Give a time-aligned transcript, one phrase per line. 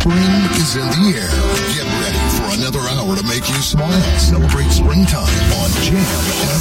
[0.00, 1.28] Spring is in the air.
[1.76, 4.00] Get ready for another hour to make you smile.
[4.16, 5.28] Celebrate springtime
[5.60, 6.00] on Jam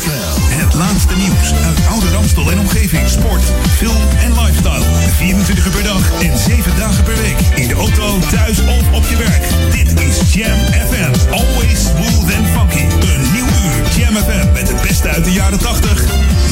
[0.03, 0.59] FM.
[0.59, 3.07] Het laatste nieuws uit Oude Ramstel en omgeving.
[3.07, 3.43] Sport,
[3.77, 4.83] film en lifestyle.
[5.15, 7.39] 24 uur per dag en 7 dagen per week.
[7.55, 9.43] In de auto, thuis of op je werk.
[9.71, 10.59] Dit is Jam
[10.89, 11.31] FM.
[11.31, 12.83] Always smooth and funky.
[12.83, 16.03] Een nieuw uur Jam FM met het beste uit de jaren 80,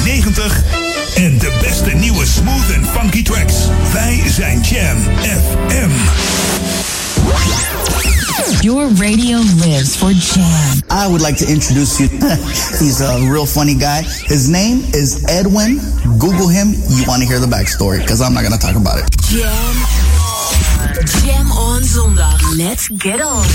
[0.04, 3.56] 90 en de beste nieuwe smooth and funky tracks.
[3.94, 5.90] Wij zijn Jam FM.
[8.62, 10.82] Your radio lives for Jam.
[10.92, 12.10] I would like to introduce you.
[12.80, 14.02] He's a real funny guy.
[14.26, 15.80] His name is Edwin.
[16.18, 16.74] Google him.
[16.90, 19.10] You want to hear the backstory because I'm not going to talk about it.
[19.22, 19.76] Jam.
[21.26, 22.42] Jam on zondag.
[22.58, 23.46] Let's get on.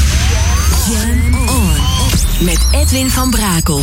[0.89, 2.45] Jam on.
[2.45, 3.83] Met Edwin van Brakel.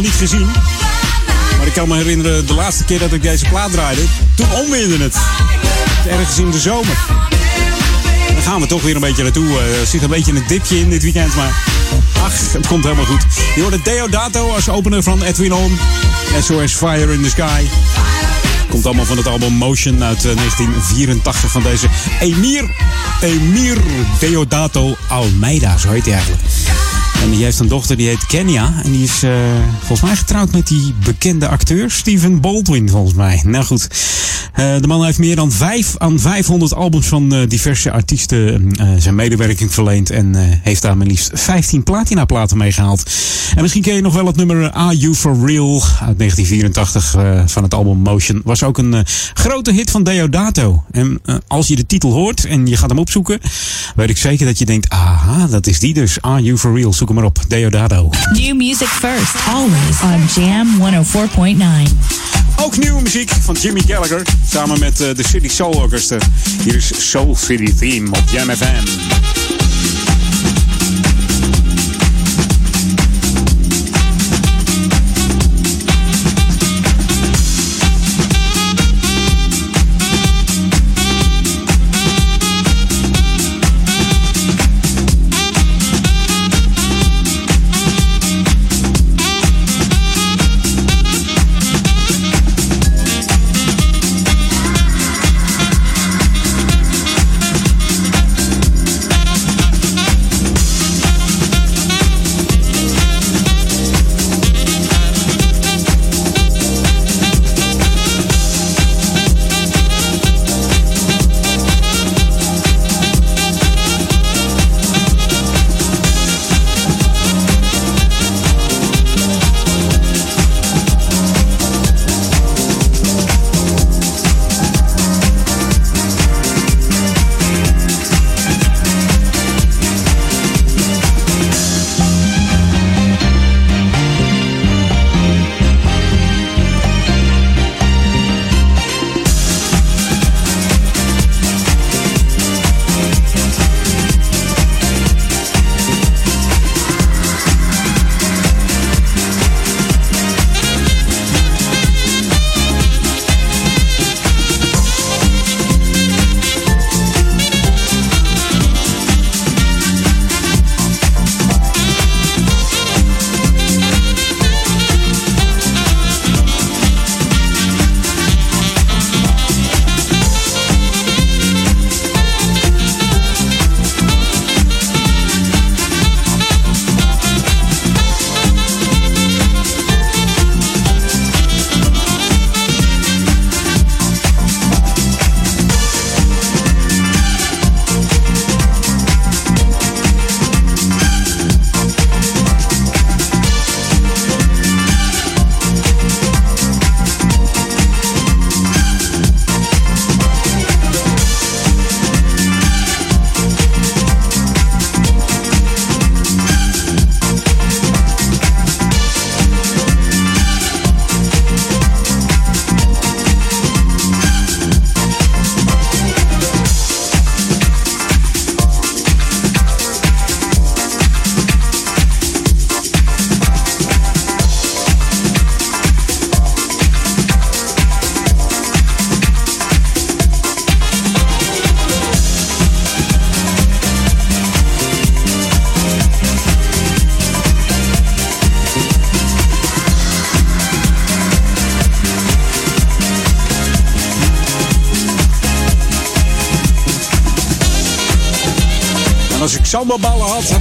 [0.00, 0.46] Niet gezien.
[1.58, 4.02] Maar ik kan me herinneren, de laatste keer dat ik deze plaat draaide,
[4.34, 5.16] toen onweerde het.
[6.08, 6.96] Ergens in de zomer.
[8.34, 9.58] Dan gaan we toch weer een beetje naartoe.
[9.58, 11.64] Er zit een beetje een dipje in dit weekend, maar
[12.22, 13.24] ach, het komt helemaal goed.
[13.54, 15.78] Je hoorde Deodato als opener van Edwin On.
[16.42, 17.62] SOS Fire in the Sky.
[18.68, 21.86] Komt allemaal van het album Motion uit 1984 van deze
[22.20, 22.70] Emir,
[23.20, 23.78] Emir
[24.18, 26.42] Deodato Almeida, zo heet hij eigenlijk.
[27.22, 28.72] En die heeft een dochter die heet Kenya.
[28.84, 29.30] En die is uh,
[29.78, 33.40] volgens mij getrouwd met die bekende acteur Steven Baldwin, volgens mij.
[33.44, 33.88] Nou goed.
[34.56, 39.14] Uh, de man heeft meer dan vijf aan 500 albums van uh, diverse artiesten zijn
[39.14, 40.10] medewerking verleend.
[40.10, 43.02] En heeft daar maar liefst 15 platinaplaten meegehaald.
[43.54, 47.16] En misschien ken je nog wel het nummer Are You For Real uit 1984
[47.52, 48.40] van het album Motion.
[48.44, 50.84] Was ook een grote hit van Deodato.
[50.90, 53.40] En als je de titel hoort en je gaat hem opzoeken,
[53.94, 56.20] weet ik zeker dat je denkt, aha, dat is die dus.
[56.20, 56.92] Are You For Real.
[56.92, 57.38] Zoek hem maar op.
[57.48, 58.10] Deodato.
[58.32, 60.68] New music first, always on Jam
[61.04, 62.20] 104.9.
[62.56, 66.18] Ook nieuwe muziek van Jimmy Gallagher samen met uh, de City Soul Orchestra.
[66.64, 69.39] Hier is Soul City Theme op Jam FM.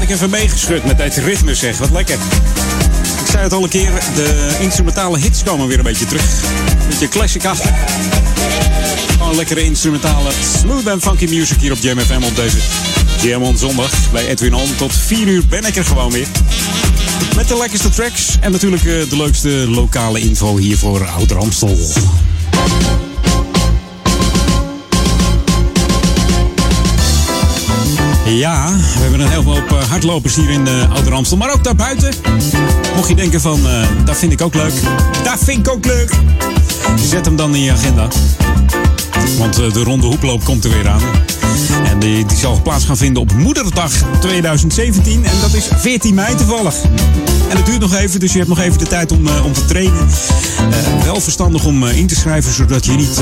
[0.09, 1.77] Ik even meegeschud met dit ritme zeg.
[1.77, 2.17] Wat lekker.
[3.19, 6.25] Ik zei het al een keer, de instrumentale hits komen weer een beetje terug.
[6.87, 7.73] Beetje classic achter.
[9.11, 12.57] Gewoon lekkere instrumentale smooth en funky music hier op Jam FM op deze
[13.21, 14.11] Jam on zondag.
[14.11, 14.75] Bij Edwin On.
[14.75, 16.27] Tot 4 uur ben ik er gewoon weer.
[17.35, 21.77] Met de lekkerste tracks en natuurlijk de leukste lokale info hier voor Ouder Amstel.
[28.29, 31.37] Ja, we hebben een heel hoop uh, hardlopers hier in uh, Ouder Amstel.
[31.37, 32.13] Maar ook daarbuiten.
[32.95, 34.73] Mocht je denken van, uh, dat vind ik ook leuk.
[35.23, 36.11] Dat vind ik ook leuk.
[36.95, 38.07] Zet hem dan in je agenda.
[39.39, 41.01] Want de ronde hoeploop komt er weer aan.
[41.83, 45.25] En die, die zal plaats gaan vinden op Moederdag 2017.
[45.25, 46.75] En dat is 14 mei toevallig.
[47.49, 49.65] En het duurt nog even, dus je hebt nog even de tijd om, om te
[49.65, 50.07] trainen.
[51.03, 53.21] wel verstandig om in te schrijven, zodat je niet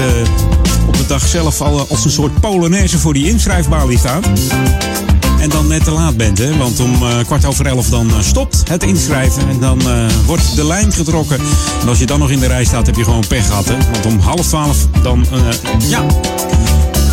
[0.87, 4.27] op de dag zelf al als een soort polonaise voor die inschrijfbalie staat.
[5.47, 6.57] Dan net te laat bent, hè?
[6.57, 9.49] Want om uh, kwart over elf dan uh, stopt het inschrijven.
[9.49, 11.39] En dan uh, wordt de lijn getrokken.
[11.81, 13.75] En als je dan nog in de rij staat, heb je gewoon pech gehad, hè?
[13.91, 15.25] Want om half twaalf dan,
[15.79, 16.05] ja,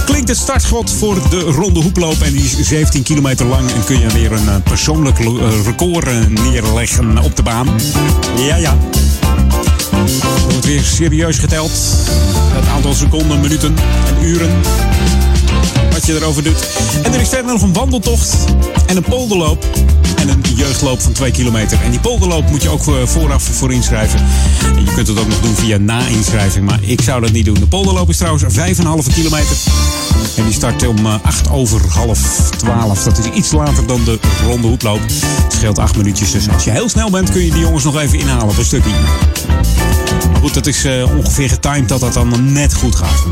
[0.07, 2.21] klinkt het startschot voor de ronde hoeploop.
[2.21, 3.71] En die is 17 kilometer lang.
[3.71, 5.19] En kun je weer een persoonlijk
[5.65, 7.69] record neerleggen op de baan.
[8.39, 8.77] Ja, ja.
[10.49, 11.71] Wordt weer serieus geteld.
[12.53, 13.75] Het aantal seconden, minuten
[14.07, 14.51] en uren
[15.93, 16.69] wat je erover doet.
[17.03, 18.35] En er is verder nog een wandeltocht
[18.87, 19.65] en een polderloop.
[20.17, 21.79] En een jeugdloop van 2 kilometer.
[21.83, 24.21] En die polderloop moet je ook eh, vooraf voor inschrijven.
[24.77, 26.65] En je kunt het ook nog doen via na-inschrijving.
[26.65, 27.55] Maar ik zou dat niet doen.
[27.55, 29.57] De polderloop is trouwens 5,5 kilometer.
[30.37, 33.03] En die start om 8 eh, over half 12.
[33.03, 35.01] Dat is iets later dan de ronde hoeploop.
[35.43, 36.31] Het scheelt 8 minuutjes.
[36.31, 38.65] Dus als je heel snel bent kun je die jongens nog even inhalen op een
[38.65, 38.91] stukje.
[40.45, 43.25] Goed, dat is uh, ongeveer getimed dat dat dan net goed gaat.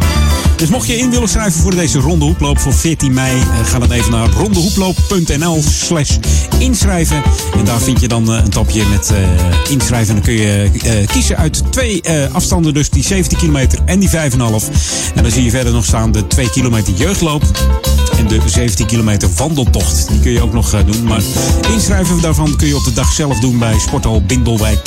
[0.57, 3.79] Dus mocht je in willen schrijven voor deze ronde hoeploop voor 14 mei, uh, ga
[3.79, 6.17] dan even naar rondehoeploop.nl slash
[6.59, 7.23] inschrijven.
[7.59, 9.13] En daar vind je dan uh, een tapje met
[9.71, 10.09] inschrijven.
[10.09, 12.03] En dan kun je kiezen uit twee
[12.33, 14.15] afstanden, dus die 17 kilometer en die 5,5.
[15.15, 17.43] En dan zie je verder nog staan de 2 kilometer jeugdloop.
[18.19, 20.09] En de 17 kilometer wandeltocht.
[20.09, 21.03] Die kun je ook nog doen.
[21.03, 21.23] Maar
[21.73, 24.81] inschrijven daarvan kun je op de dag zelf doen bij Sporthal Bindelwijk.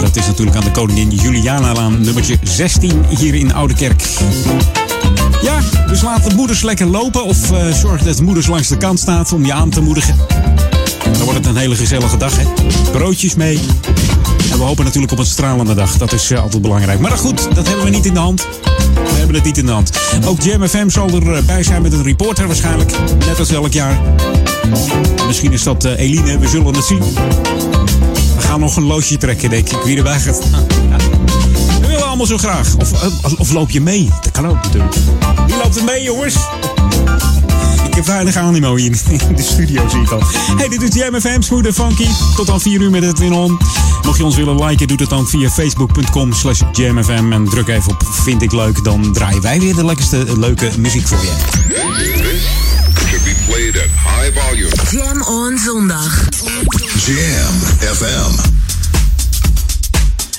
[0.00, 4.02] Dat is natuurlijk aan de Koningin Juliana-laan, nummertje 16 hier in Oudekerk.
[5.42, 8.76] Ja, dus laat de moeders lekker lopen of uh, zorg dat de moeders langs de
[8.76, 10.16] kant staat om je aan te moedigen.
[11.12, 12.44] Dan wordt het een hele gezellige dag, hè?
[12.92, 13.58] Broodjes mee.
[14.50, 15.96] En we hopen natuurlijk op een stralende dag.
[15.96, 17.00] Dat is uh, altijd belangrijk.
[17.00, 18.46] Maar goed, dat hebben we niet in de hand.
[18.94, 19.90] We hebben het niet in de hand.
[20.26, 22.92] Ook Jam FM zal erbij zijn met een reporter waarschijnlijk.
[23.26, 24.00] Net als elk jaar.
[25.26, 27.02] Misschien is dat Eline, we zullen het zien
[28.40, 29.78] gaan nog een loodje trekken, denk ik.
[29.84, 30.38] Wie erbij gaat.
[31.80, 32.74] We willen allemaal zo graag.
[32.74, 32.92] Of,
[33.22, 34.10] of, of loop je mee?
[34.22, 34.94] Dat kan ook natuurlijk.
[35.46, 36.34] Wie loopt er mee, jongens?
[37.86, 38.86] Ik heb weinig animo hier
[39.28, 40.22] in de studio, zie ik al.
[40.56, 42.08] Hey, dit is Jam FM, Smooth Funky.
[42.36, 43.58] Tot al 4 uur met het Win On.
[44.02, 47.32] Mocht je ons willen liken, doe het dan via facebook.com slash jamfm.
[47.32, 48.84] En druk even op vind ik leuk.
[48.84, 52.36] Dan draaien wij weer de lekkerste leuke muziek voor je.
[53.08, 54.70] should be played at high volume.
[54.90, 56.28] Jam on zondag.
[57.06, 57.54] Jam
[57.94, 58.30] FM.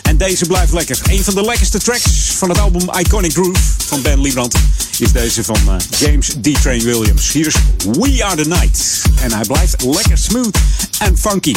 [0.03, 0.99] En deze blijft lekker.
[1.03, 4.55] Een van de lekkerste tracks van het album Iconic Groove van Ben Liebrand
[4.97, 6.61] is deze van uh, James D.
[6.61, 7.31] Train Williams.
[7.31, 7.55] Hier is
[7.91, 9.01] We Are The Night.
[9.21, 10.57] En hij blijft lekker smooth
[10.99, 11.53] en funky.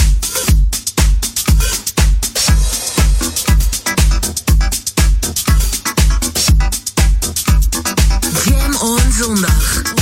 [8.45, 10.02] Jam on zondag.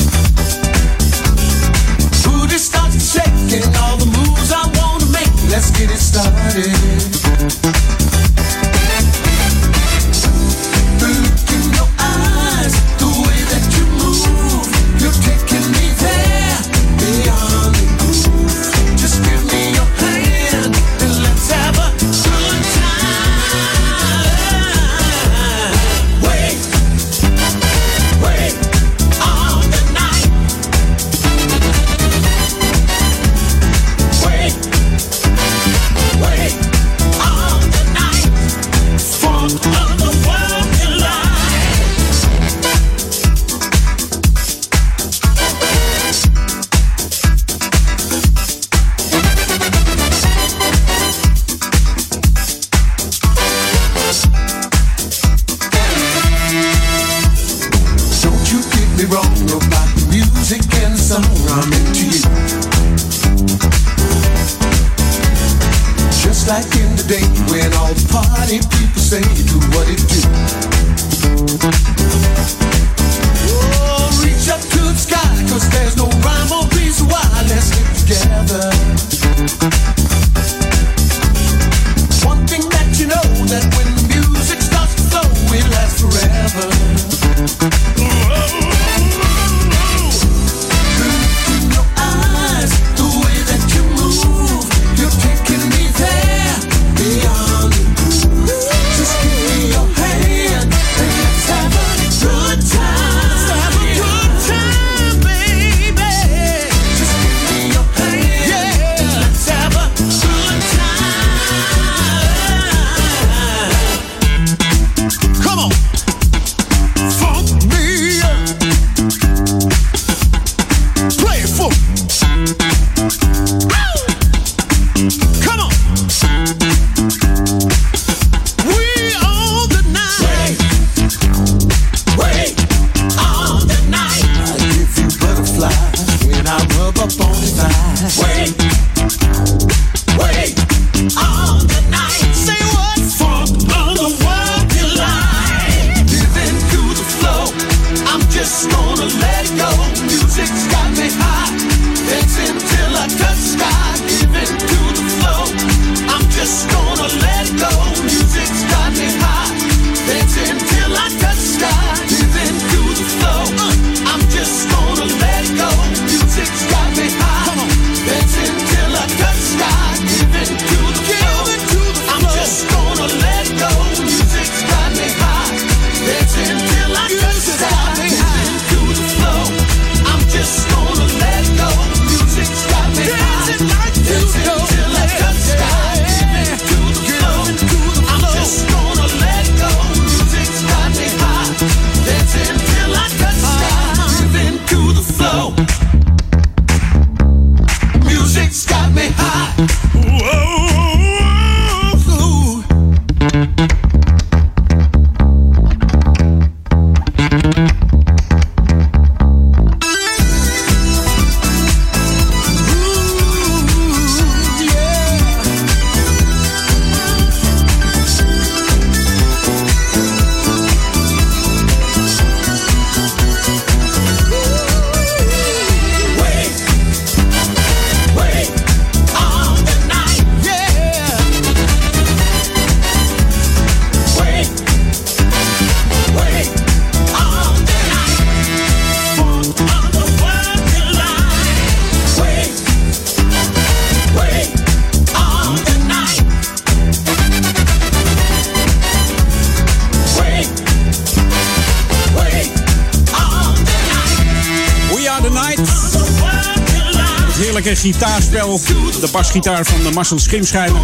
[257.81, 258.59] gitaarspel.
[258.99, 260.81] De basgitaar van de Marcel Schimschijnen.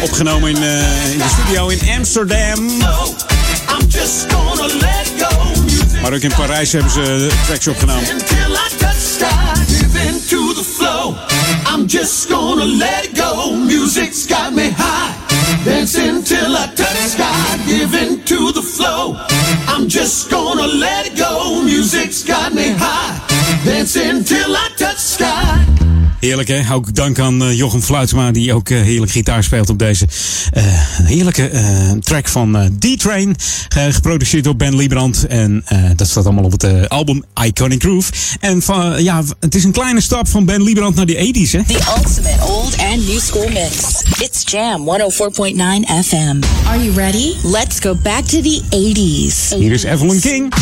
[0.00, 2.66] Opgenomen in, uh, in, de studio in Amsterdam.
[6.02, 8.04] Maar ook in Parijs hebben ze tracks opgenomen.
[11.74, 13.54] I'm just gonna let it go.
[13.54, 15.24] Music's got me high.
[15.64, 19.16] Dancing till I touch sky, giving to the flow.
[19.66, 21.62] I'm just gonna let it go.
[21.62, 23.33] Music's got me high.
[23.64, 25.58] Dancing till I touch sky.
[26.20, 26.74] Heerlijk hè?
[26.74, 30.06] Ook dank aan eh, Jochem Fluitsma die ook eh, heerlijk gitaar speelt op deze
[30.56, 30.62] uh,
[31.02, 33.36] heerlijke uh, track van uh, D-Train.
[33.68, 35.26] geproduceerd door Ben Liebrand.
[35.26, 35.64] En
[35.96, 38.12] dat staat allemaal op het album Iconic Groove.
[38.40, 41.64] En van, ja, het is een kleine stap van Ben Liebrand naar de 80s hè?
[41.64, 44.02] The ultimate old and new school mix.
[44.18, 46.40] It's Jam 104.9 FM.
[46.66, 47.34] Are you ready?
[47.42, 48.74] Let's go back to the 80s.
[48.74, 49.58] 80s.
[49.58, 50.52] Hier is Evelyn King.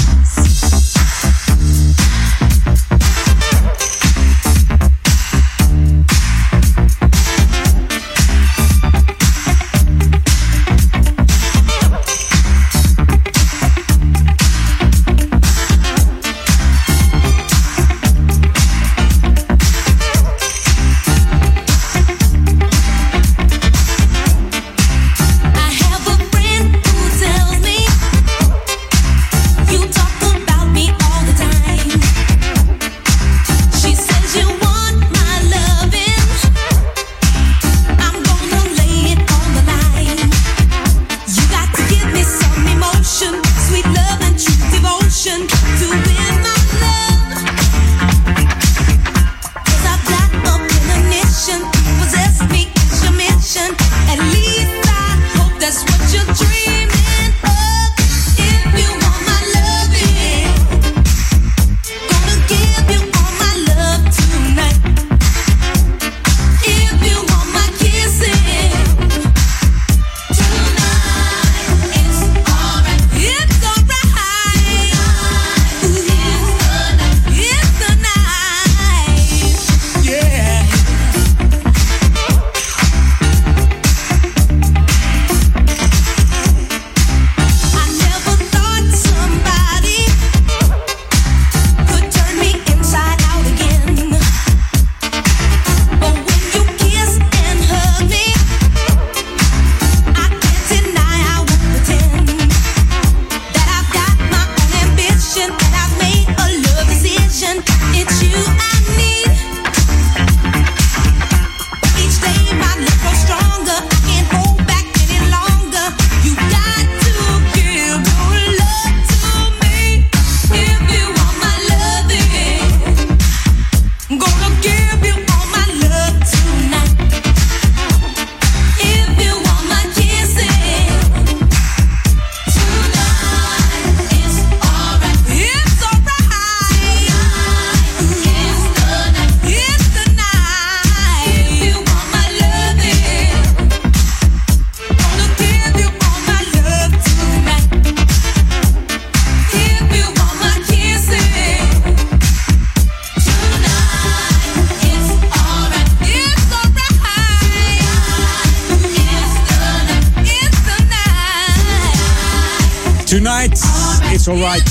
[164.22, 164.62] It's alright.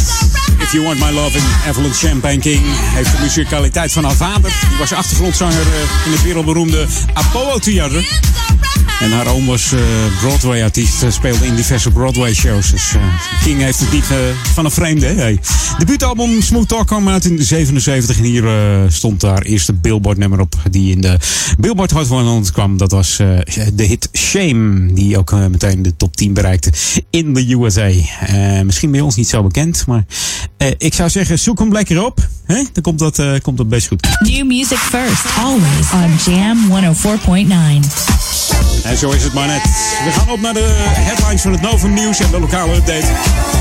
[0.62, 4.52] If You Want My Love in Evelyn Champagne King heeft de muzikaliteit van haar vader.
[4.70, 8.31] Die was achtergrondzanger eh, in het wereldberoemde Apollo Theater.
[9.02, 9.80] En haar oom was uh,
[10.20, 12.72] Broadway-artiest, speelde in diverse Broadway-shows.
[12.72, 13.02] Dus uh,
[13.44, 14.06] King heeft het niet
[14.54, 15.06] van een vreemde.
[15.06, 15.14] Hè?
[15.14, 15.40] Hey.
[15.78, 18.46] Debuutalbum Smooth Talk kwam uit in 77 en hier
[18.92, 21.18] stond haar eerste Billboard-nummer op die in de
[21.60, 22.78] Billboard Hot 100 kwam.
[22.78, 23.16] Dat was
[23.74, 26.72] de hit Shame, die ook meteen de top 10 bereikte
[27.10, 27.90] in de USA.
[28.64, 30.06] misschien bij ons niet zo bekend, maar
[30.78, 32.28] ik zou zeggen, zoek hem lekker op.
[32.46, 32.64] Hè?
[32.74, 34.08] Dan komt dat, komt dat best goed.
[34.20, 38.22] New music first, always on Jam 104.9.
[38.92, 39.62] En zo is het maar net.
[40.06, 43.06] We gaan op naar de headlines van het Novum Nieuws en de lokale update.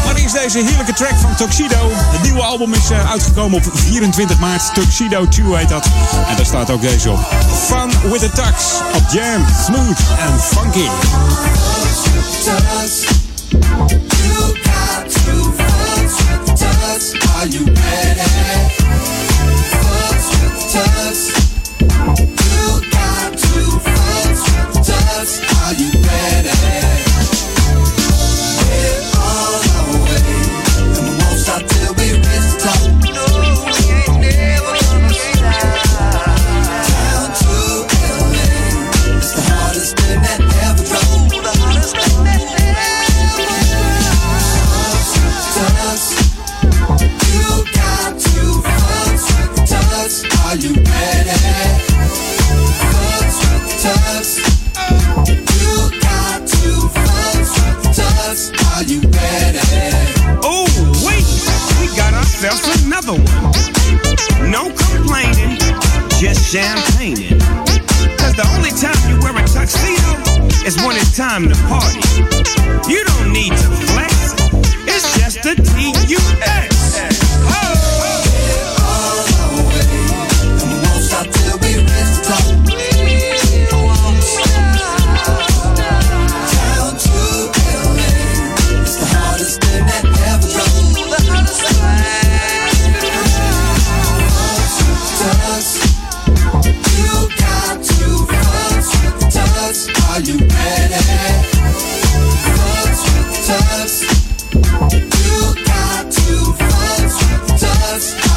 [0.05, 1.91] Maar eerst deze heerlijke track van Tuxedo.
[1.93, 4.75] Het nieuwe album is eh, uitgekomen op 24 maart.
[4.75, 5.87] Tuxedo 2 heet dat.
[6.29, 7.19] En daar staat ook deze op.
[7.67, 10.89] Fun with the Tux op Jam, Smooth en Funky.
[17.37, 18.11] Are you ready?
[25.39, 26.90] Are you ready?
[66.35, 67.39] Champagne.
[68.19, 70.13] Cause the only time you wear a tuxedo
[70.67, 72.01] is when it's time to party.
[72.91, 74.35] You don't need to flex,
[74.87, 76.70] it's just a T-U-X.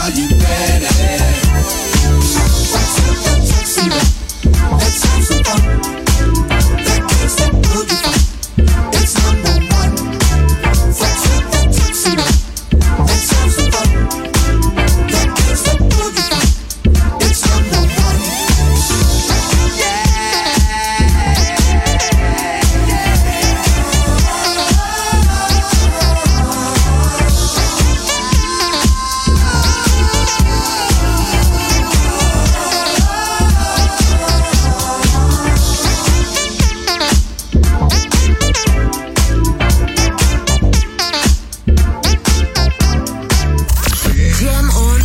[0.03, 1.42] Are you ready?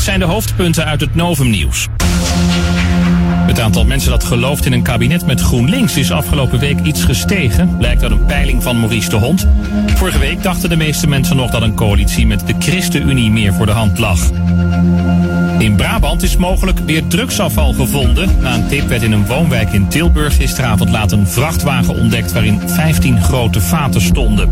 [0.00, 1.88] zijn de hoofdpunten uit het Novum nieuws.
[3.46, 7.76] Het aantal mensen dat gelooft in een kabinet met GroenLinks is afgelopen week iets gestegen,
[7.76, 9.48] blijkt uit een peiling van Maurice de Hond.
[9.94, 13.66] Vorige week dachten de meeste mensen nog dat een coalitie met de ChristenUnie meer voor
[13.66, 14.30] de hand lag.
[15.58, 18.36] In Brabant is mogelijk weer drugsafval gevonden.
[18.40, 22.60] Na een tip werd in een woonwijk in Tilburg gisteravond laat een vrachtwagen ontdekt waarin
[22.66, 24.50] 15 grote vaten stonden.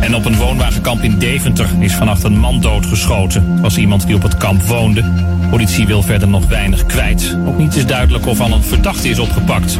[0.00, 3.50] En op een woonwagenkamp in Deventer is vannacht een man doodgeschoten.
[3.52, 5.04] Het was iemand die op het kamp woonde.
[5.50, 7.36] Politie wil verder nog weinig kwijt.
[7.46, 9.78] Ook niet is duidelijk of al een verdachte is opgepakt.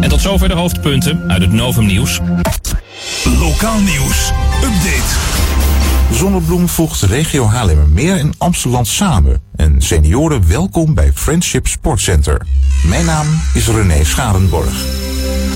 [0.00, 2.20] En tot zover de hoofdpunten uit het Novum Nieuws.
[3.24, 4.32] Lokaal nieuws.
[4.64, 5.16] Update.
[6.12, 9.42] Zonnebloem voegt regio Haarlemmermeer en Amsterdam samen.
[9.56, 12.46] En senioren welkom bij Friendship Sportcenter.
[12.86, 15.07] Mijn naam is René Scharenborg.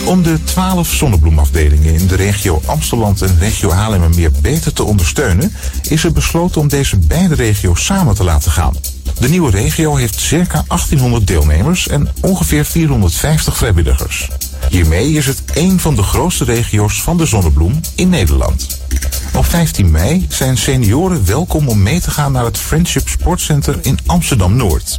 [0.05, 5.53] Om de 12 zonnebloemafdelingen in de regio Amsterdam en regio Haarlemmermeer beter te ondersteunen,
[5.89, 8.75] is er besloten om deze beide regio's samen te laten gaan.
[9.19, 14.29] De nieuwe regio heeft circa 1800 deelnemers en ongeveer 450 vrijwilligers.
[14.71, 18.81] Hiermee is het één van de grootste regio's van de zonnebloem in Nederland.
[19.35, 23.99] Op 15 mei zijn senioren welkom om mee te gaan naar het Friendship Sportcenter in
[24.07, 24.99] Amsterdam-Noord.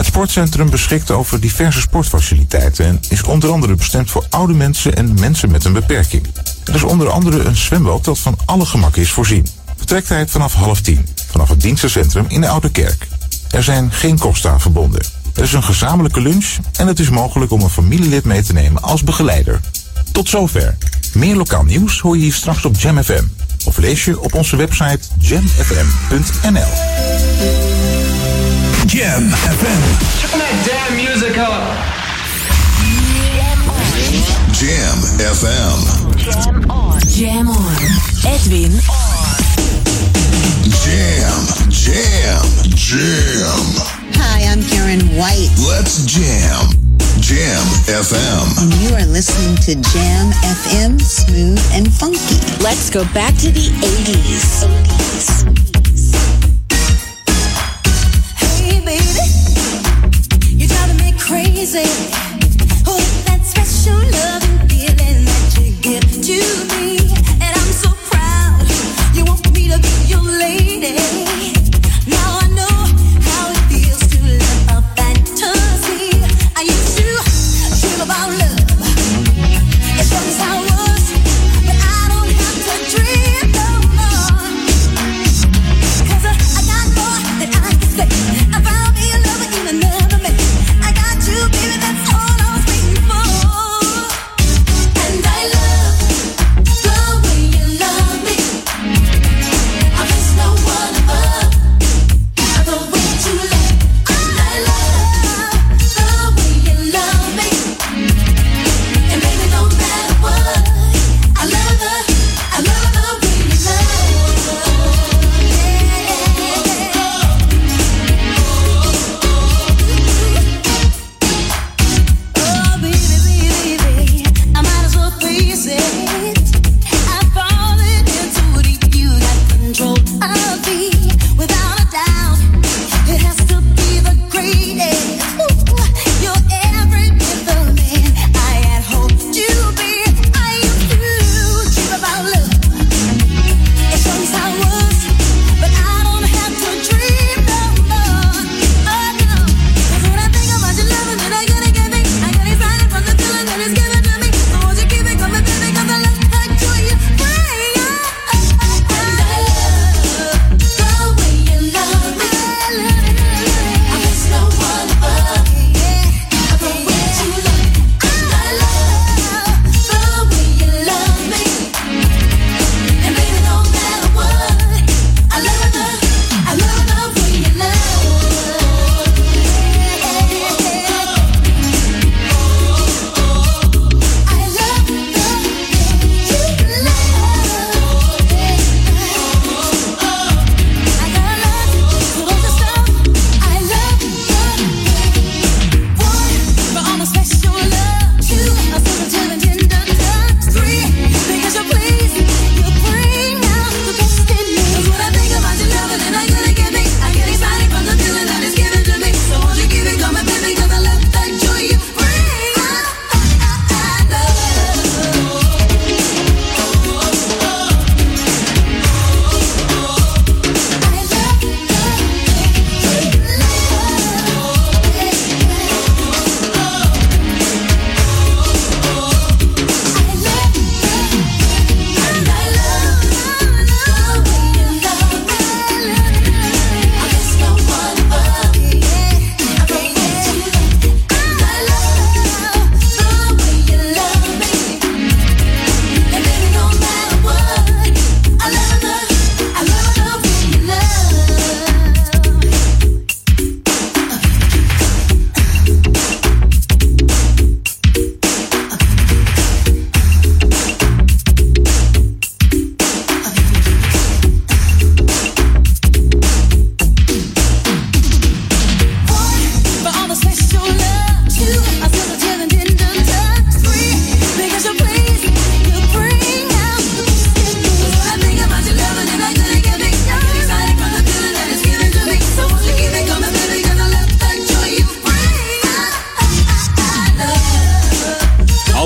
[0.00, 5.20] Het sportcentrum beschikt over diverse sportfaciliteiten en is onder andere bestemd voor oude mensen en
[5.20, 6.26] mensen met een beperking.
[6.64, 9.46] Er is onder andere een zwembad dat van alle gemak is voorzien.
[9.76, 13.06] Vertrektijd vanaf half tien, vanaf het dienstencentrum in de Oude Kerk.
[13.50, 15.02] Er zijn geen kosten aan verbonden.
[15.34, 18.82] Er is een gezamenlijke lunch en het is mogelijk om een familielid mee te nemen
[18.82, 19.60] als begeleider.
[20.12, 20.76] Tot zover.
[21.12, 23.24] Meer lokaal nieuws hoor je hier straks op Jam FM.
[23.64, 26.68] Of lees je op onze website jamfm.nl.
[28.90, 29.82] Jam FM.
[30.18, 31.62] Turn that damn music up.
[34.50, 34.98] Jam
[35.30, 35.78] FM.
[36.18, 36.98] Jam on.
[37.06, 37.78] Jam on.
[38.26, 39.38] Edwin on.
[40.82, 41.38] Jam,
[41.70, 42.42] jam,
[42.74, 43.62] jam.
[44.18, 45.54] Hi, I'm Karen White.
[45.70, 46.74] Let's jam.
[47.22, 48.42] Jam FM.
[48.58, 52.42] And you are listening to Jam FM, smooth and funky.
[52.58, 54.66] Let's go back to the 80s.
[54.66, 55.69] 80s.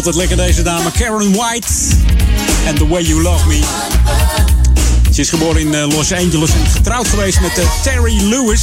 [0.04, 1.68] Altijd lekker deze dame, Karen White.
[2.68, 3.60] And The Way You Love Me.
[5.12, 8.60] Ze is geboren in eh, Los Angeles en getrouwd geweest met eh, Terry Lewis.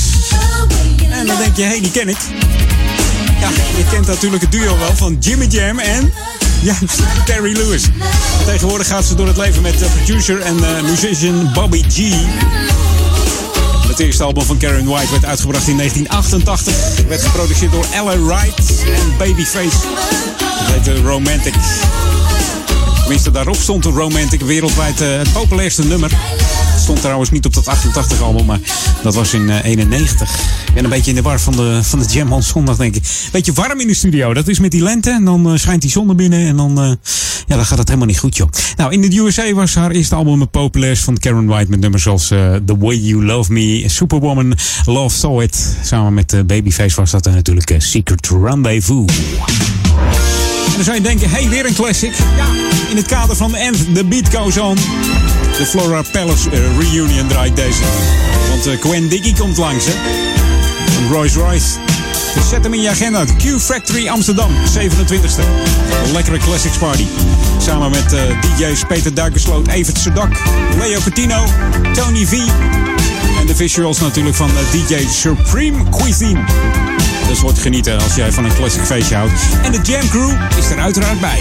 [1.09, 2.17] En dan denk je, hé, hey, die ken ik.
[3.39, 6.13] Ja, je kent natuurlijk het duo wel van Jimmy Jam en...
[6.61, 6.75] Ja,
[7.25, 7.83] Terry Lewis.
[8.45, 12.13] Tegenwoordig gaat ze door het leven met producer en uh, musician Bobby G.
[13.87, 17.05] Het eerste album van Karen White werd uitgebracht in 1988.
[17.07, 19.77] Werd geproduceerd door Ella Wright en Babyface.
[20.72, 21.53] Heette Romantic.
[22.99, 26.11] Tenminste, daarop stond een Romantic wereldwijd uh, het populairste nummer.
[26.78, 28.59] Stond trouwens niet op dat 88 album, maar
[29.03, 30.30] dat was in uh, 91.
[30.67, 32.95] Ik ben een beetje in de war van de, van de Jam on zondag, denk
[32.95, 33.03] ik.
[33.32, 34.34] Beetje warm in de studio.
[34.34, 35.09] Dat is met die lente.
[35.09, 36.47] En dan uh, schijnt die zon er binnen.
[36.47, 36.97] En dan,
[37.47, 38.49] ja, dan gaat het helemaal niet goed, joh.
[38.76, 41.69] Nou, in de USA was haar eerste album het populairst van Karen White.
[41.69, 44.53] Met nummers zoals The Way You Love Me, Superwoman,
[44.86, 45.76] Love Saw It.
[45.84, 49.11] Samen met Babyface was dat natuurlijk Secret Rendezvous.
[50.72, 52.13] En dan zou je denken, hey, weer een classic.
[52.38, 52.45] Ja,
[52.89, 54.76] in het kader van End, The Beat Goes On.
[55.57, 56.49] De Flora Palace
[56.80, 57.82] Reunion draait deze.
[58.49, 59.93] Want Gwen Diggy komt langs, hè.
[61.09, 61.67] Royce Royce.
[62.36, 63.26] Dus zet hem in je agenda.
[63.26, 65.43] Q Factory Amsterdam, 27e.
[66.05, 67.05] Een lekkere Classics Party.
[67.57, 70.32] Samen met uh, DJ's Peter Duikersloot, Evert Sedak,
[70.80, 71.43] Leo Coutinho,
[71.93, 72.32] Tony V.
[73.39, 76.39] En de visuals natuurlijk van uh, DJ Supreme Cuisine.
[77.32, 79.41] Dus wordt genieten als jij van een classic feestje houdt.
[79.63, 81.39] En de Jam Crew is er uiteraard bij.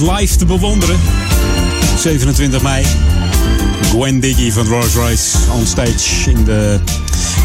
[0.00, 0.98] Live te bewonderen.
[1.98, 2.84] 27 mei.
[3.82, 6.80] Gwen Diggy van Rolls Royce on stage in de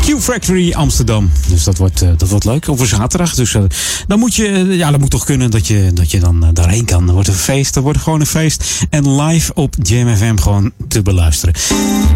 [0.05, 1.31] Q Factory Amsterdam.
[1.47, 2.69] Dus dat wordt, eh, dat wordt leuk.
[2.69, 3.35] Over zaterdag.
[3.35, 3.63] Dus eh,
[4.07, 6.85] dan moet je, eh, ja, dat moet toch kunnen dat je, dat je dan daarheen
[6.85, 7.05] kan.
[7.05, 7.73] Dan wordt een feest.
[7.73, 8.85] Dan wordt gewoon een feest.
[8.89, 11.55] En live op Jam FM gewoon te beluisteren.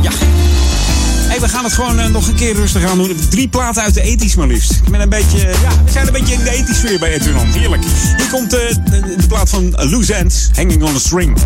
[0.01, 0.11] Ja.
[1.39, 3.19] We gaan het gewoon eh, nog een keer rustig aan doen.
[3.29, 4.71] Drie platen uit de ethisch maar liefst.
[4.71, 7.13] Ik ben een beetje, eh, ja, we zijn een beetje in de ethisch sfeer bij
[7.13, 7.83] Edwin Heerlijk.
[8.17, 11.37] Hier komt eh, de, plaat van Loose Ends, Hanging on a String.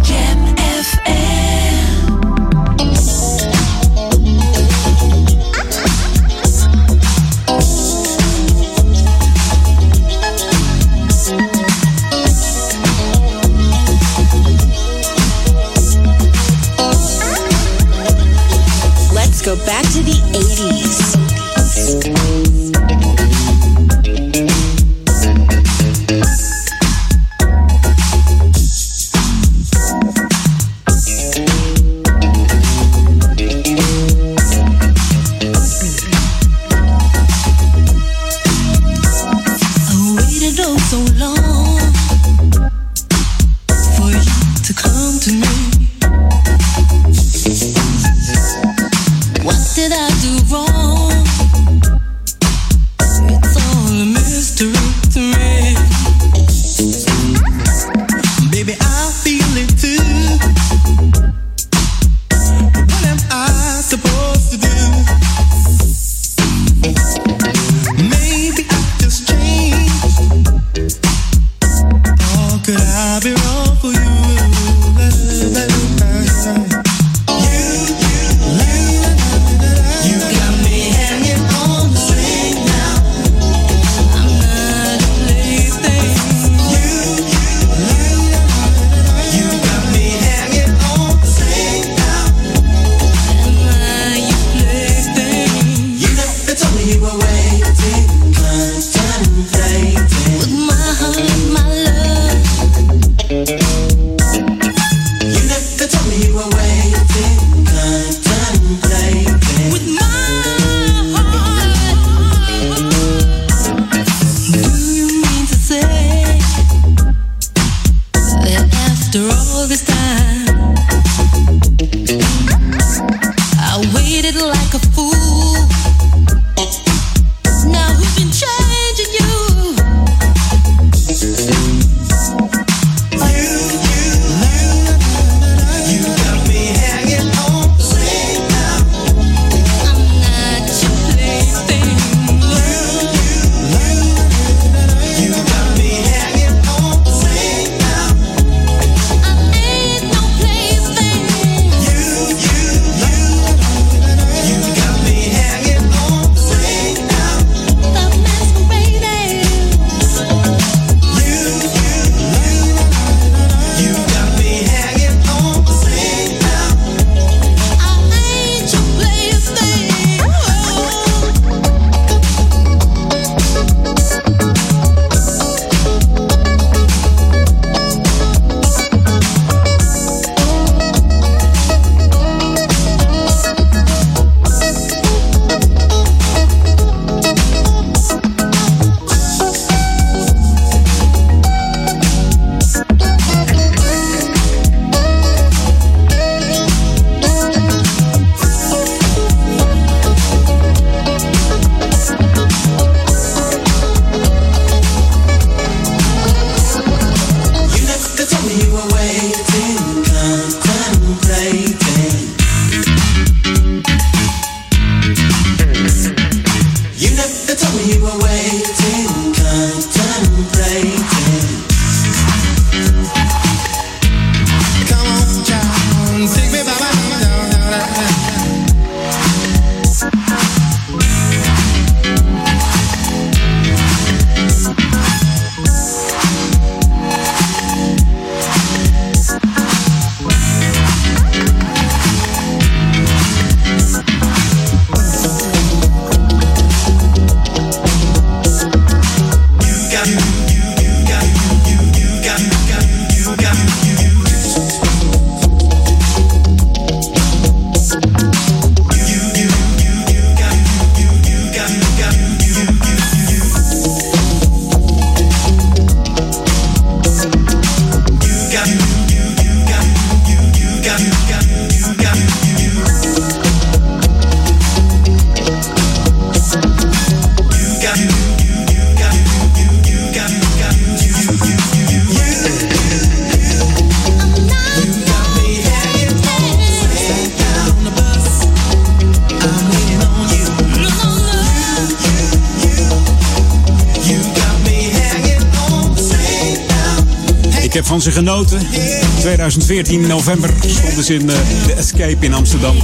[299.84, 302.76] 2014 november stonden ze in uh, The Escape in Amsterdam.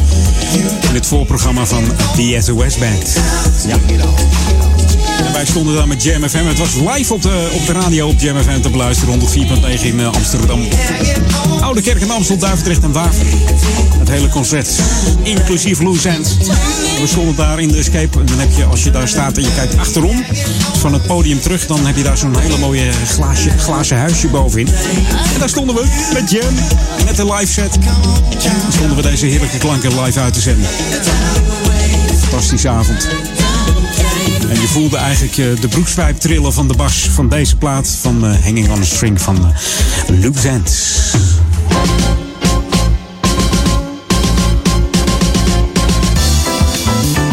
[0.89, 1.83] In het voorprogramma van
[2.15, 3.19] The SOS Band.
[3.67, 3.77] Ja.
[5.33, 6.45] Wij stonden daar met Jam FM.
[6.45, 9.19] Het was live op de, op de radio op Jam FM te beluisteren.
[9.19, 9.25] 104.9
[9.81, 10.61] in uh, Amsterdam.
[11.61, 13.25] Oude Kerk in Amstel, Duivendrecht en Waver.
[13.99, 14.69] Het hele concert,
[15.23, 16.37] inclusief Loose Ends.
[17.01, 18.19] We stonden daar in de escape.
[18.19, 20.23] En dan heb je, als je daar staat en je kijkt achterom,
[20.79, 24.67] van het podium terug, dan heb je daar zo'n hele mooie glaasje, glazen huisje bovenin.
[25.33, 26.53] En daar stonden we met Jam,
[27.05, 27.77] met de live set.
[28.43, 30.69] Dan stonden we deze heerlijke klanken live uit te zenden.
[32.19, 33.07] Fantastische avond.
[34.49, 38.25] En je voelde eigenlijk uh, de broekspijp trillen van de bas van deze plaat van
[38.25, 40.95] uh, Hanging on a String van uh, Loose Ends.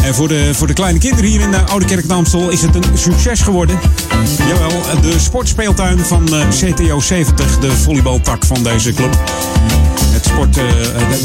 [0.03, 2.75] En voor de, voor de kleine kinderen hier in de Oude Kerk Amstel is het
[2.75, 3.79] een succes geworden.
[4.47, 9.19] Jawel, de sportspeeltuin van CTO 70, de volleybaltak van deze club.
[10.11, 10.63] Het sport, uh,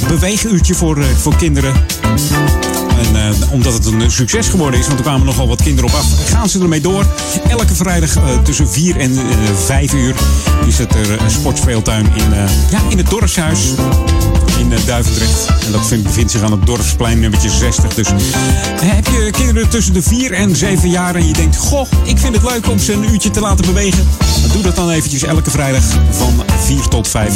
[0.08, 1.72] beweeguurtje voor, uh, voor kinderen.
[3.00, 5.96] En uh, omdat het een succes geworden is, want er kwamen nogal wat kinderen op
[5.96, 7.06] af, gaan ze ermee door.
[7.48, 9.20] Elke vrijdag uh, tussen 4 en uh,
[9.64, 10.14] 5 uur
[10.66, 12.34] is het er een sportspeeltuin in,
[12.70, 13.60] ja, in het dorpshuis
[14.60, 15.46] in Duivendrecht.
[15.66, 17.94] En dat vindt, bevindt zich aan het dorpsplein nummertje 60.
[17.94, 18.08] Dus
[18.84, 22.34] heb je kinderen tussen de 4 en 7 jaar en je denkt, goh, ik vind
[22.34, 24.08] het leuk om ze een uurtje te laten bewegen.
[24.52, 27.34] Doe dat dan eventjes elke vrijdag van 4 tot 5.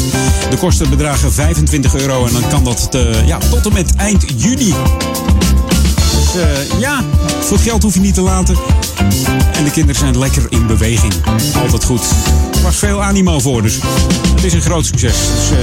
[0.50, 2.88] De kosten bedragen 25 euro en dan kan dat
[3.26, 4.74] ja, tot en met eind juni.
[6.36, 7.04] Uh, ja,
[7.40, 8.56] veel geld hoef je niet te laten.
[9.52, 11.12] En de kinderen zijn lekker in beweging.
[11.62, 12.02] Altijd goed.
[12.54, 13.78] Er was veel animo voor, dus
[14.34, 15.12] het is een groot succes.
[15.12, 15.56] Dus uh,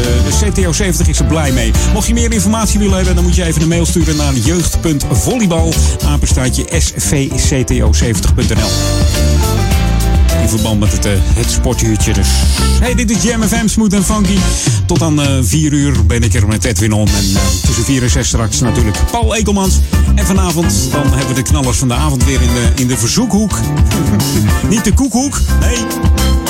[0.45, 1.71] de CTO 70 is er blij mee.
[1.93, 5.73] Mocht je meer informatie willen hebben, dan moet je even een mail sturen naar jeugd.volleybal,
[6.05, 9.50] apenstaatje svcto70.nl
[10.41, 11.59] in verband met het, uh, het.
[12.15, 12.27] Dus
[12.79, 14.37] hey, dit is Jam FM, Smooth en Funky.
[14.85, 17.07] Tot aan uh, 4 uur ben ik er met Edwin On.
[17.07, 19.79] En uh, tussen 4 en 6 straks natuurlijk Paul Ekelmans.
[20.15, 22.97] En vanavond dan hebben we de knallers van de avond weer in de, in de
[22.97, 23.59] verzoekhoek.
[24.69, 26.40] Niet de koekhoek, nee.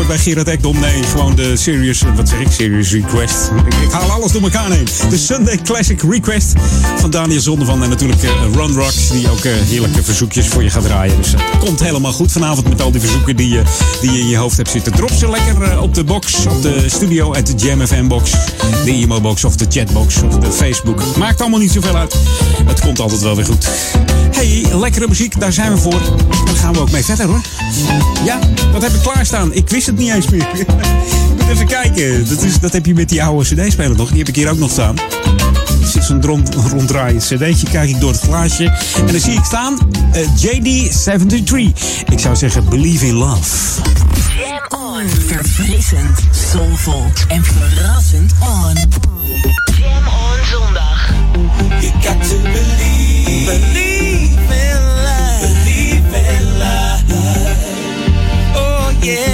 [0.00, 3.50] Je bij Gerard Ekdom, nee, gewoon de Serious, wat zeg ik, Serious Request.
[3.82, 4.86] Ik, haal alles door elkaar heen.
[5.10, 6.52] De Sunday Classic Request
[6.96, 10.70] van Daniel Zondervan en natuurlijk uh, Ron Rocks, die ook uh, heerlijke verzoekjes voor je
[10.70, 11.16] gaat draaien.
[11.16, 13.60] Dus uh, komt helemaal goed vanavond met al die verzoeken die, uh,
[14.00, 14.92] die je in je hoofd hebt zitten.
[14.92, 18.30] Drop ze lekker op de box, op de studio at de Jam FM box,
[18.84, 21.16] de e-mailbox of de chatbox of de Facebook.
[21.16, 22.14] Maakt allemaal niet zoveel uit.
[22.64, 23.68] Het komt altijd wel weer goed.
[24.30, 26.00] Hey, lekkere muziek, daar zijn we voor.
[26.44, 27.40] Daar gaan we ook mee verder hoor.
[28.24, 28.38] Ja,
[28.72, 29.52] wat heb ik klaarstaan?
[29.52, 30.46] Ik wist het niet eens meer.
[31.36, 32.28] Moet even kijken.
[32.28, 34.08] Dat, is, dat heb je met die oude CD-speler nog.
[34.08, 34.96] Die heb ik hier ook nog staan.
[35.80, 37.66] Er zit zo'n rond, ronddraaiend CD'tje.
[37.70, 38.64] Kijk ik door het glaasje.
[38.96, 39.78] En dan zie ik staan
[40.14, 41.54] uh, JD73.
[42.08, 43.80] Ik zou zeggen Believe in Love.
[44.38, 45.08] Jam on.
[45.08, 46.18] Verfrissend,
[46.52, 48.74] soulvol en verrassend on.
[49.78, 51.10] Jam on zondag.
[51.80, 57.02] You got to believe, believe in love, believe in love.
[58.54, 59.29] Oh yeah.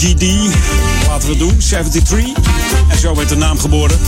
[0.00, 0.22] GD.
[1.06, 2.18] Laten we het doen, 73.
[2.88, 3.98] En zo werd de naam geboren.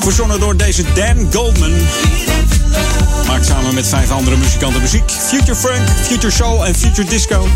[0.00, 1.72] Verzonnen door deze Dan Goldman.
[3.26, 5.10] Maakt samen met vijf andere muzikanten muziek.
[5.10, 7.48] Future Funk, Future Soul en Future Disco.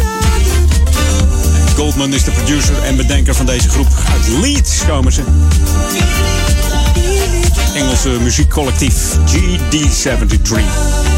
[1.74, 3.88] Goldman is de producer en bedenker van deze groep.
[4.12, 5.22] Uit Leeds komen ze.
[7.74, 11.15] Engelse muziekcollectief GD73.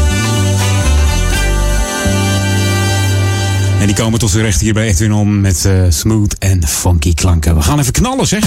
[3.79, 7.13] En die komen tot z'n recht hier bij Edwin om met eh, smooth en funky
[7.13, 7.55] klanken.
[7.55, 8.43] We gaan even knallen zeg.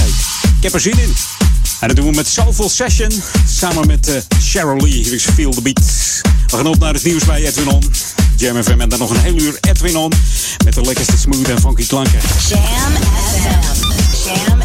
[0.57, 1.15] Ik heb er zin in.
[1.81, 3.11] En dat doen we met Soulful Session.
[3.49, 4.93] Samen met uh, Cheryl Lee.
[4.93, 5.81] Hier is Feel the Beat.
[6.47, 7.83] We gaan op naar het nieuws bij Edwin On.
[8.37, 10.13] Jam FM en dan nog een heel uur Edwin On.
[10.65, 12.19] Met de lekkerste smooth en funky klanken.
[12.49, 14.29] Jam FM.
[14.29, 14.62] Jam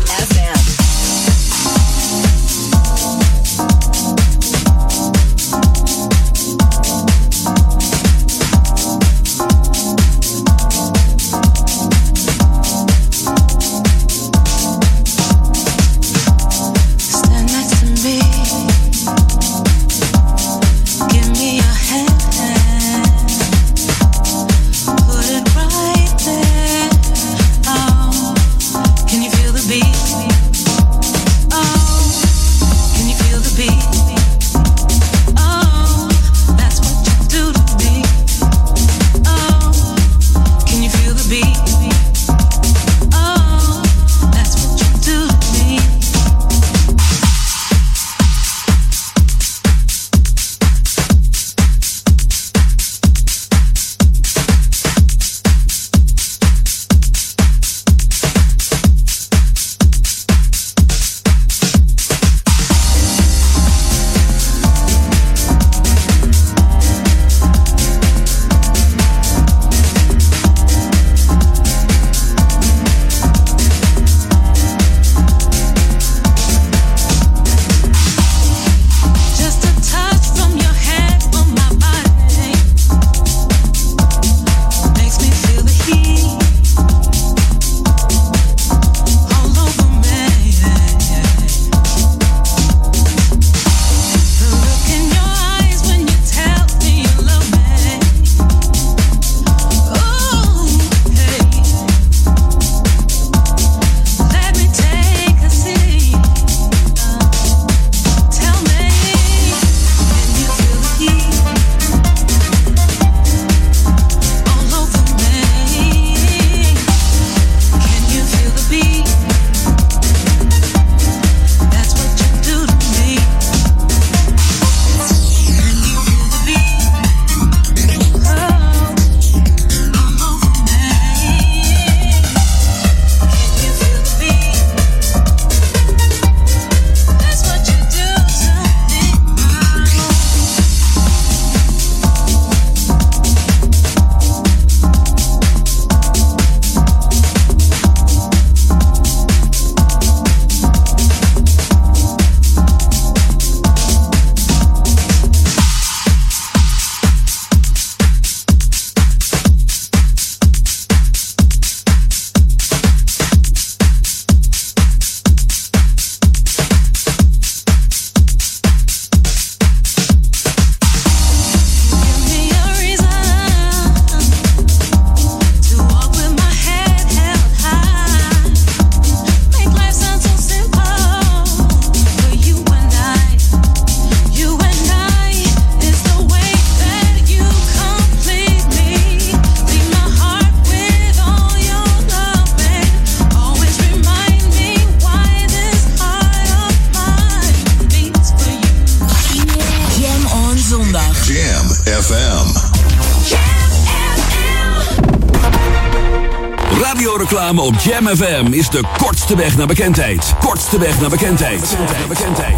[207.83, 210.33] Jam FM is de kortste weg naar bekendheid.
[210.39, 211.77] Kortste weg naar bekendheid.
[212.07, 212.57] Bekendheid.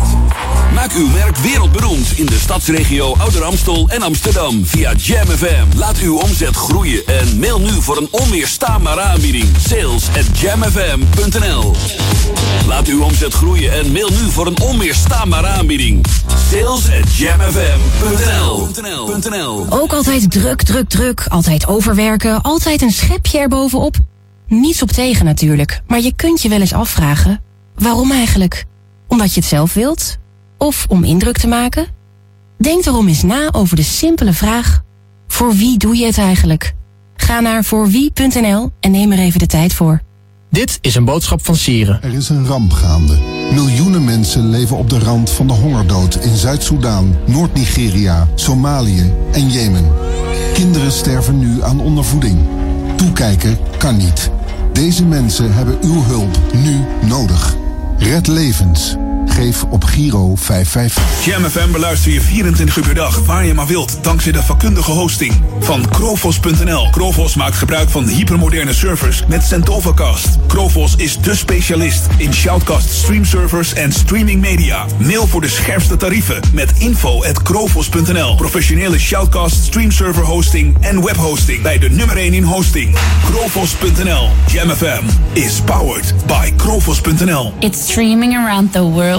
[0.74, 5.78] Maak uw merk wereldberoemd in de stadsregio Ouder Amstel en Amsterdam via Jam FM.
[5.78, 9.46] Laat uw omzet groeien en mail nu voor een onweerstaanbare aanbieding.
[9.68, 11.76] Sales at jamfm.nl
[12.68, 16.06] Laat uw omzet groeien en mail nu voor een onweerstaanbare aanbieding.
[16.52, 18.68] Sales at jamfm.nl
[19.70, 21.26] Ook altijd druk, druk, druk.
[21.30, 22.42] Altijd overwerken.
[22.42, 23.98] Altijd een schepje erbovenop.
[24.50, 25.82] Niets op tegen natuurlijk.
[25.88, 27.41] Maar je kunt je wel eens afvragen.
[27.76, 28.66] Waarom eigenlijk?
[29.08, 30.18] Omdat je het zelf wilt?
[30.58, 31.88] Of om indruk te maken?
[32.58, 34.82] Denk daarom eens na over de simpele vraag.
[35.28, 36.74] Voor wie doe je het eigenlijk?
[37.16, 40.02] Ga Ga naar voorwie.nl en neem er even de tijd voor.
[40.50, 42.04] Dit is een boodschap van Sieren.
[42.04, 43.18] Er is een ramp gaande.
[43.54, 49.91] Miljoenen mensen leven op de rand van de hongerdood in Zuid-Soedan, Noord-Nigeria, Somalië en Jemen.
[50.54, 52.39] Kinderen sterven nu aan ondervoeding.
[52.95, 54.32] Toekijken kan niet.
[54.80, 57.56] Deze mensen hebben uw hulp nu nodig.
[57.98, 58.98] Red levens.
[59.30, 61.26] Geef op Giro 555.
[61.26, 64.92] Jam FM beluister je 24 uur per dag, waar je maar wilt, dankzij de vakkundige
[64.92, 66.90] hosting van Krovos.nl.
[66.90, 70.38] Krovos maakt gebruik van hypermoderne servers met Centovacast.
[70.48, 74.86] Krovos is de specialist in shoutcast streamservers en streaming media.
[74.98, 78.36] Mail voor de scherpste tarieven met info at krovos.nl.
[78.36, 82.98] Professionele shoutcast streamserver hosting en webhosting bij de nummer 1 in hosting.
[83.26, 84.30] Krovos.nl.
[84.48, 85.04] Jam FM
[85.34, 87.54] is powered by Krovos.nl.
[87.60, 89.19] It's streaming around the world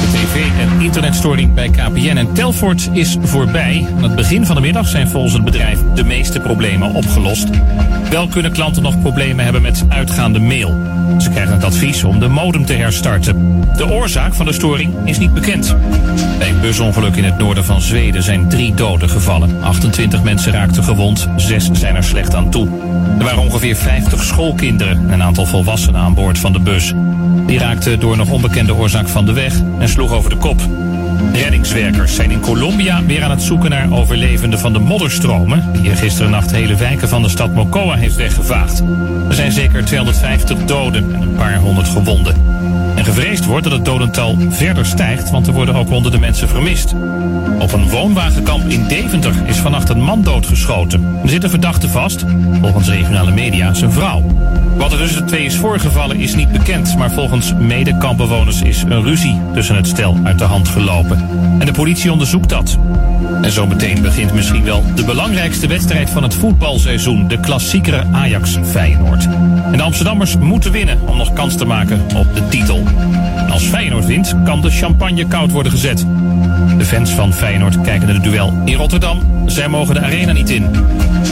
[0.00, 3.86] De tv- en internetstoring bij KPN en Telfort is voorbij.
[3.96, 7.48] Aan het begin van de middag zijn volgens het bedrijf de meeste problemen opgelost.
[8.10, 10.76] Wel kunnen klanten nog problemen hebben met uitgaande mail.
[11.18, 13.64] Ze krijgen het advies om de modem te herstarten.
[13.76, 15.76] De oorzaak van de storing is niet bekend.
[16.38, 19.62] Bij een busongeluk in het noorden van Zweden zijn drie doden gevallen.
[19.62, 22.68] 28 mensen raakten gewond, zes zijn er slecht aan toe.
[23.18, 26.94] Er waren ongeveer 50 schoolkinderen en een aantal volwassenen aan boord van de bus.
[27.48, 30.60] Die raakten door nog onbekende oorzaak van de weg en sloeg over de kop.
[31.32, 35.72] Reddingswerkers zijn in Colombia weer aan het zoeken naar overlevenden van de modderstromen...
[35.72, 38.82] die gisteren nacht hele wijken van de stad Mocoa heeft weggevaagd.
[39.28, 42.34] Er zijn zeker 250 doden en een paar honderd gewonden.
[42.94, 46.94] En gevreesd wordt dat het dodental verder stijgt, want er worden ook honderden mensen vermist.
[47.58, 51.18] Op een woonwagenkamp in Deventer is vannacht een man doodgeschoten.
[51.22, 52.24] Er zit een verdachte vast,
[52.60, 54.24] volgens regionale media zijn vrouw.
[54.78, 59.02] Wat er tussen de twee is voorgevallen is niet bekend, maar volgens medekampbewoners is een
[59.02, 61.28] ruzie tussen het stel uit de hand gelopen.
[61.58, 62.78] En de politie onderzoekt dat.
[63.42, 69.24] En zo meteen begint misschien wel de belangrijkste wedstrijd van het voetbalseizoen, de klassiekere Ajax-Feyenoord.
[69.72, 72.82] En de Amsterdammers moeten winnen om nog kans te maken op de titel.
[73.50, 76.06] Als Feyenoord wint, kan de champagne koud worden gezet.
[76.78, 79.22] De fans van Feyenoord kijken naar het duel in Rotterdam.
[79.46, 80.66] Zij mogen de arena niet in.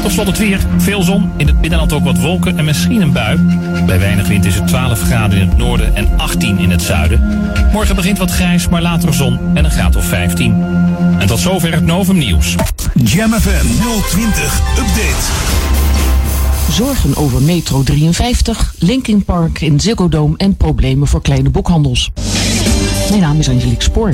[0.02, 0.60] Tot slot het weer.
[0.78, 3.38] Veel zon, in het binnenland ook wat wolken en misschien een bui.
[3.86, 7.50] Bij weinig wind is het 12 graden in het noorden en 18 in het zuiden.
[7.72, 10.64] Morgen begint wat grijs, maar later zon en een graad of 15.
[11.18, 12.54] En tot zover het Novum Nieuws.
[12.94, 13.66] Jam FM
[14.10, 15.54] 020 Update.
[16.70, 22.10] Zorgen over Metro 53, Linkin Park in Ziggo Dome en problemen voor kleine boekhandels.
[23.08, 24.10] Mijn naam is Angelique Spoor.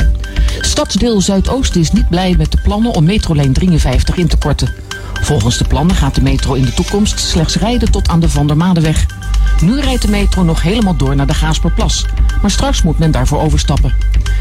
[0.73, 4.75] Stadsdeel Zuidoost is niet blij met de plannen om metrolijn 53 in te korten.
[5.21, 8.47] Volgens de plannen gaat de metro in de toekomst slechts rijden tot aan de Van
[8.47, 9.07] der Madenweg.
[9.61, 12.07] Nu rijdt de metro nog helemaal door naar de Gaasperplas.
[12.43, 13.95] Maar straks moet men daarvoor overstappen.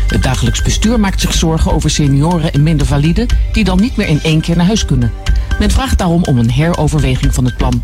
[0.08, 3.28] Het dagelijks bestuur maakt zich zorgen over senioren en minder validen...
[3.52, 5.12] die dan niet meer in één keer naar huis kunnen.
[5.60, 7.84] Men vraagt daarom om een heroverweging van het plan.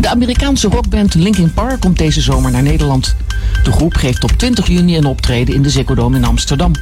[0.00, 3.16] De Amerikaanse rockband Linkin Park komt deze zomer naar Nederland.
[3.64, 6.72] De groep geeft op 20 juni een optreden in de Ziggo Dome in Amsterdam.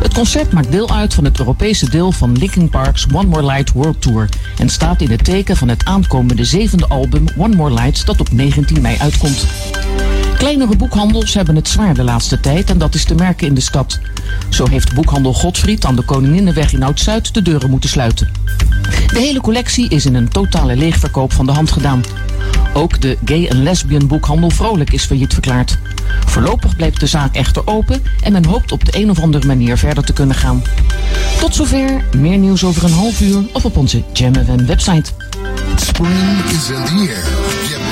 [0.00, 3.72] Het concert maakt deel uit van het Europese deel van Linkin Park's One More Light
[3.72, 4.28] World Tour
[4.58, 8.32] en staat in het teken van het aankomende zevende album One More Light dat op
[8.32, 9.46] 19 mei uitkomt.
[10.42, 13.60] Kleinere boekhandels hebben het zwaar de laatste tijd en dat is te merken in de
[13.60, 13.98] stad.
[14.48, 18.30] Zo heeft boekhandel Godfried aan de Koninginnenweg in Oud-Zuid de deuren moeten sluiten.
[19.12, 22.04] De hele collectie is in een totale leegverkoop van de hand gedaan.
[22.74, 25.78] Ook de gay- en lesbian boekhandel Vrolijk is failliet verklaard.
[26.26, 29.78] Voorlopig blijft de zaak echter open en men hoopt op de een of andere manier
[29.78, 30.62] verder te kunnen gaan.
[31.38, 34.32] Tot zover, meer nieuws over een half uur of op onze Jam
[34.66, 35.10] website.
[35.76, 37.91] Spring is in the.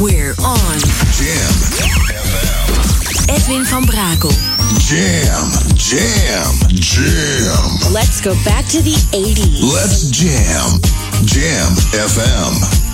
[0.00, 0.78] We're on.
[1.14, 3.28] Jam FM.
[3.28, 4.30] Edwin van Brakel.
[4.78, 7.92] Jam, jam, jam.
[7.92, 9.62] Let's go back to the 80s.
[9.62, 10.80] Let's jam.
[11.24, 12.93] Jam FM.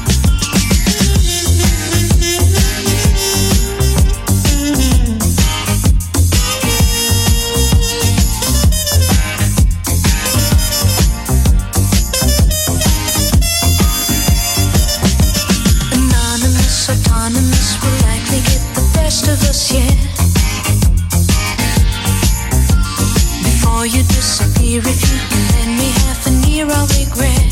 [23.44, 27.49] Before you disappear, if you can lend me half an ear, I'll regret.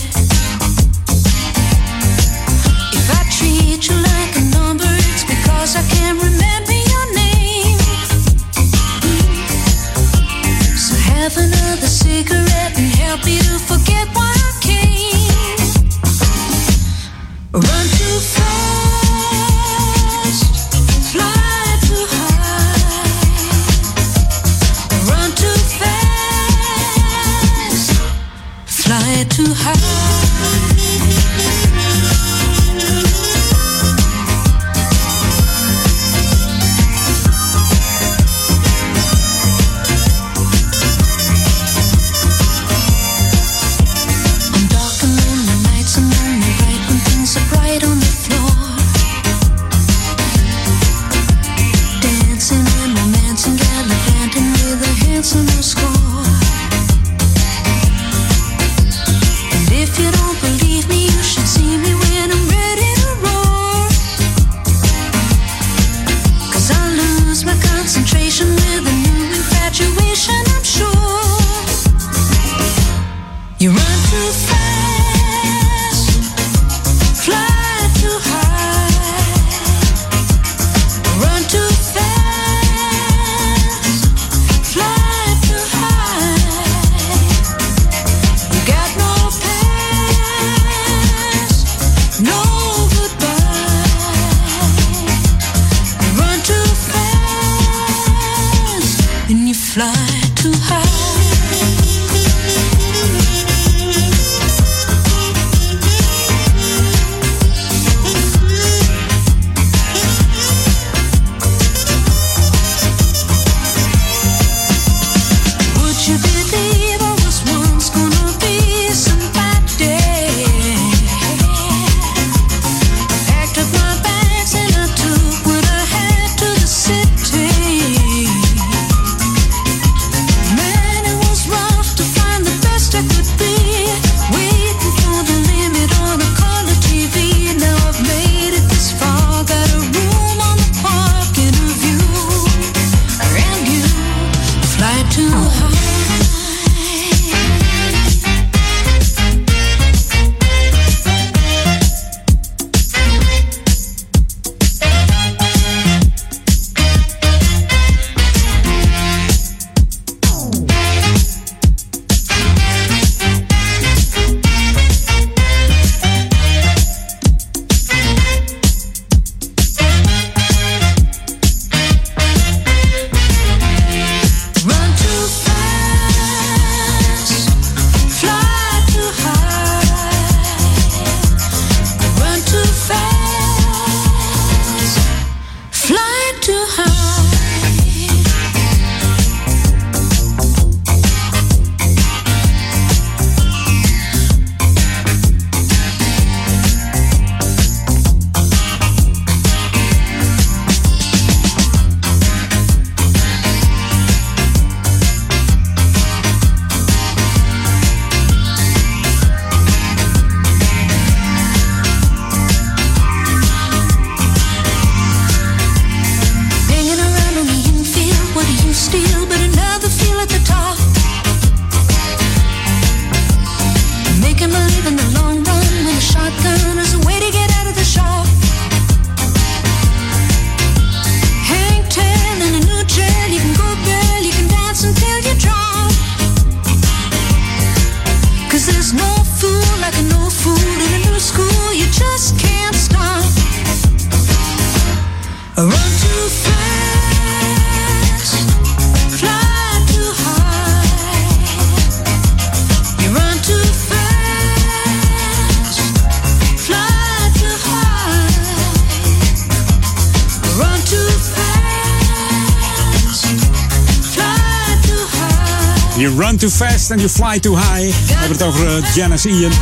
[266.91, 267.95] And You Fly Too High.
[268.07, 269.53] We hebben het over uh, Janice Ian.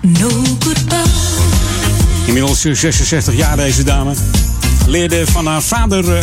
[0.00, 1.02] No goodbye.
[2.26, 4.14] Inmiddels 66 jaar deze dame.
[4.86, 6.18] Leerde van haar vader uh,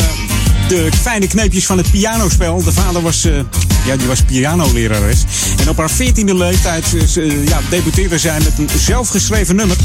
[0.68, 2.62] de fijne kneepjes van het pianospel.
[2.62, 3.40] De vader was, uh,
[3.86, 5.24] ja, die was pianolerares.
[5.60, 9.76] En op haar 14e leeftijd uh, ja, debuteerde zij met een zelfgeschreven nummer.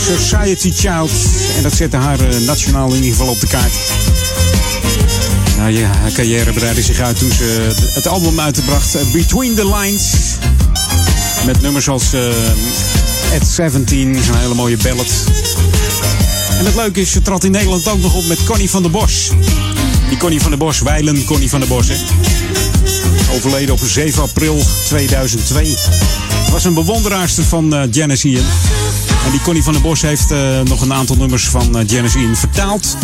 [0.00, 1.10] Society Child.
[1.56, 3.72] En dat zette haar nationaal in ieder geval op de kaart.
[5.62, 10.12] Haar carrière breidde zich uit toen ze het album uitbracht Between the Lines.
[11.44, 12.14] Met nummers als
[13.40, 15.06] At 17, is een hele mooie ballad.
[16.58, 18.90] En het leuke is, ze trad in Nederland ook nog op met Connie van der
[18.90, 19.30] Bos.
[20.08, 21.86] Die Connie van der Bos, wijlen Connie van der Bos.
[23.34, 25.76] Overleden op 7 april 2002.
[26.50, 28.44] Was een bewonderaarster van uh, Janice Ian.
[29.24, 32.18] En die Connie van der Bos heeft uh, nog een aantal nummers van uh, Janice
[32.18, 32.96] Ian vertaald.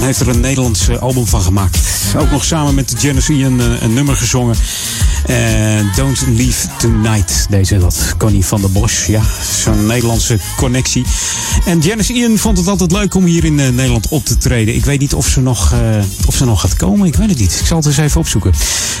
[0.00, 1.78] En heeft er een Nederlands album van gemaakt.
[2.16, 4.56] Ook nog samen met Janice Ian een nummer gezongen.
[5.28, 7.46] Uh, Don't Leave Tonight.
[7.50, 8.14] Deze dat.
[8.18, 9.06] Connie van der Bos.
[9.06, 9.22] Ja,
[9.62, 11.04] zo'n Nederlandse connectie.
[11.64, 14.74] En Janice Ian vond het altijd leuk om hier in uh, Nederland op te treden.
[14.74, 15.78] Ik weet niet of ze, nog, uh,
[16.26, 17.06] of ze nog gaat komen.
[17.06, 17.58] Ik weet het niet.
[17.60, 18.52] Ik zal het eens even opzoeken.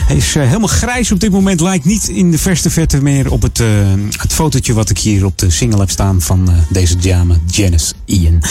[0.06, 1.60] Hij is helemaal grijs op dit moment.
[1.60, 3.62] Lijkt niet in de verste verte meer op het,
[4.16, 7.34] het fotootje wat ik hier op de single heb staan van deze dame.
[7.46, 8.42] Janice Ian.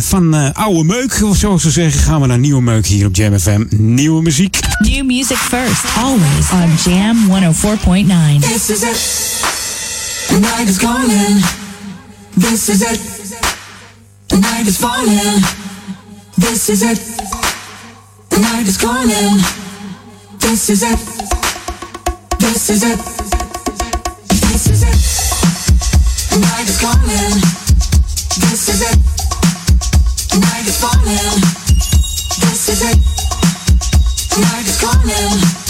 [0.00, 3.38] van oude meuk, of zoals ze zeggen, gaan we naar nieuwe meuk hier op Jam
[3.38, 3.64] FM.
[3.68, 4.58] Nieuwe muziek.
[4.78, 5.84] New music first.
[5.96, 8.40] Always on Jam 104.9.
[8.40, 9.00] This is it.
[10.34, 11.40] The night is calling.
[12.36, 13.00] This is it.
[14.28, 15.40] The night is falling.
[16.36, 16.98] This is it.
[18.28, 19.40] The night is calling.
[20.38, 21.00] This is it.
[22.38, 22.98] This is it.
[24.28, 25.00] This is it.
[26.28, 27.40] The night is calling.
[28.36, 28.98] This is it.
[30.28, 31.40] The night is falling.
[32.44, 32.98] This is it.
[34.28, 35.69] The night is calling.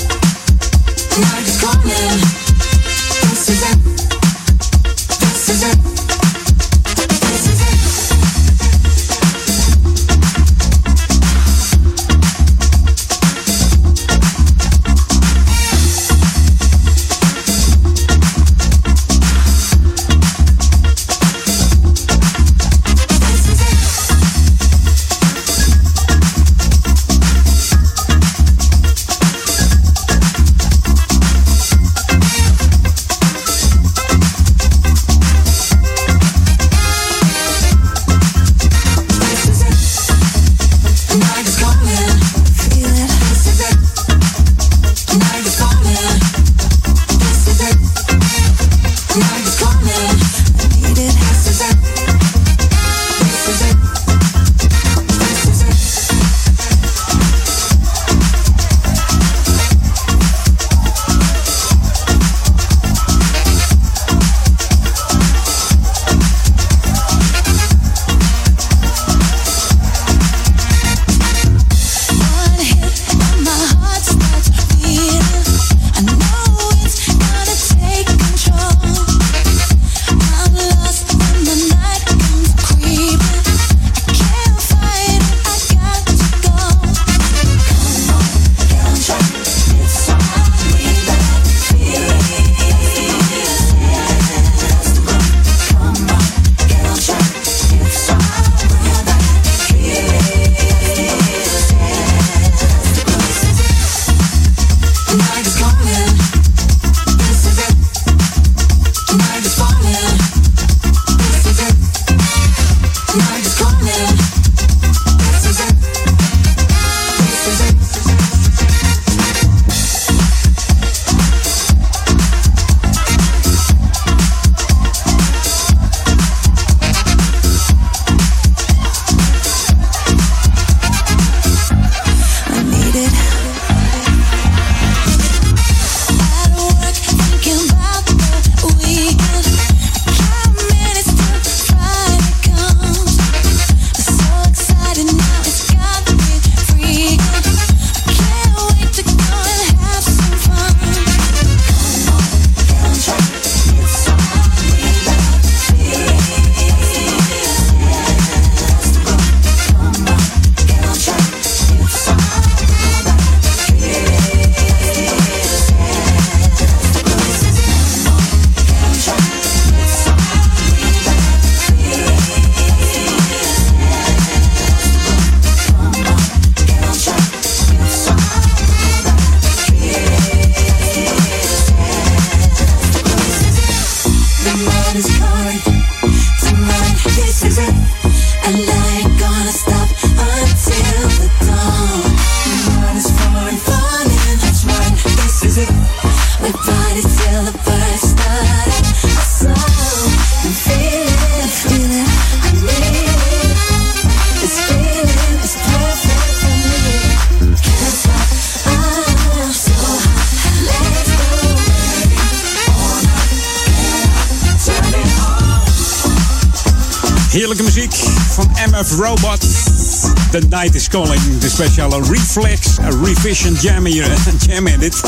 [220.61, 221.39] Night is Calling.
[221.39, 222.59] De speciale Reflex
[223.03, 224.05] Revision Jam hier.
[224.47, 225.01] Jam in dit.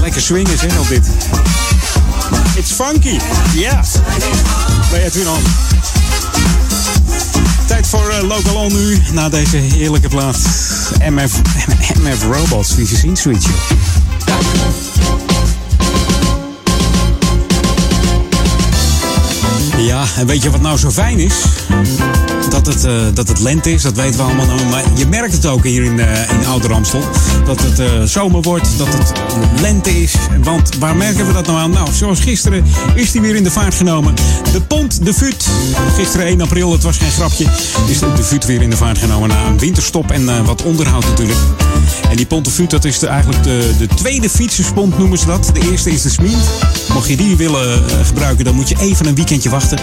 [0.00, 1.06] Lekker swingen zeg op dit.
[2.54, 3.18] It's funky.
[3.54, 3.84] Ja.
[4.90, 5.42] Bij Edwin On.
[7.66, 9.02] Tijd voor eh, Local On nu.
[9.12, 10.36] Na deze heerlijke plaat.
[11.08, 11.32] MF,
[12.02, 12.74] MF Robots.
[12.74, 13.34] Wie gezien joh.
[19.78, 21.34] Ja, en weet je wat nou zo fijn is?
[22.50, 24.46] Dat het, eh, dat het lente is, dat weten we allemaal.
[24.70, 27.02] Maar je merkt het ook hier in, eh in Amstel.
[27.44, 29.12] Dat het eh, zomer wordt, dat het
[29.60, 30.14] lente is.
[30.42, 31.70] Want waar merken we dat nou aan?
[31.70, 32.64] Nou, zoals gisteren
[32.94, 34.14] is die weer in de vaart genomen.
[34.52, 35.48] De Pont de Fut.
[35.96, 37.44] Gisteren 1 april, het was geen grapje.
[37.86, 41.38] Is de, Fut weer in de vaart genomen na een winterstop en wat onderhoud natuurlijk.
[42.10, 45.50] En die Pont de Fut, dat is eigenlijk de, de tweede fietserspont noemen ze dat.
[45.52, 46.44] De eerste is de Smient.
[46.92, 49.78] Mocht je die willen gebruiken, dan moet je even een weekendje wachten.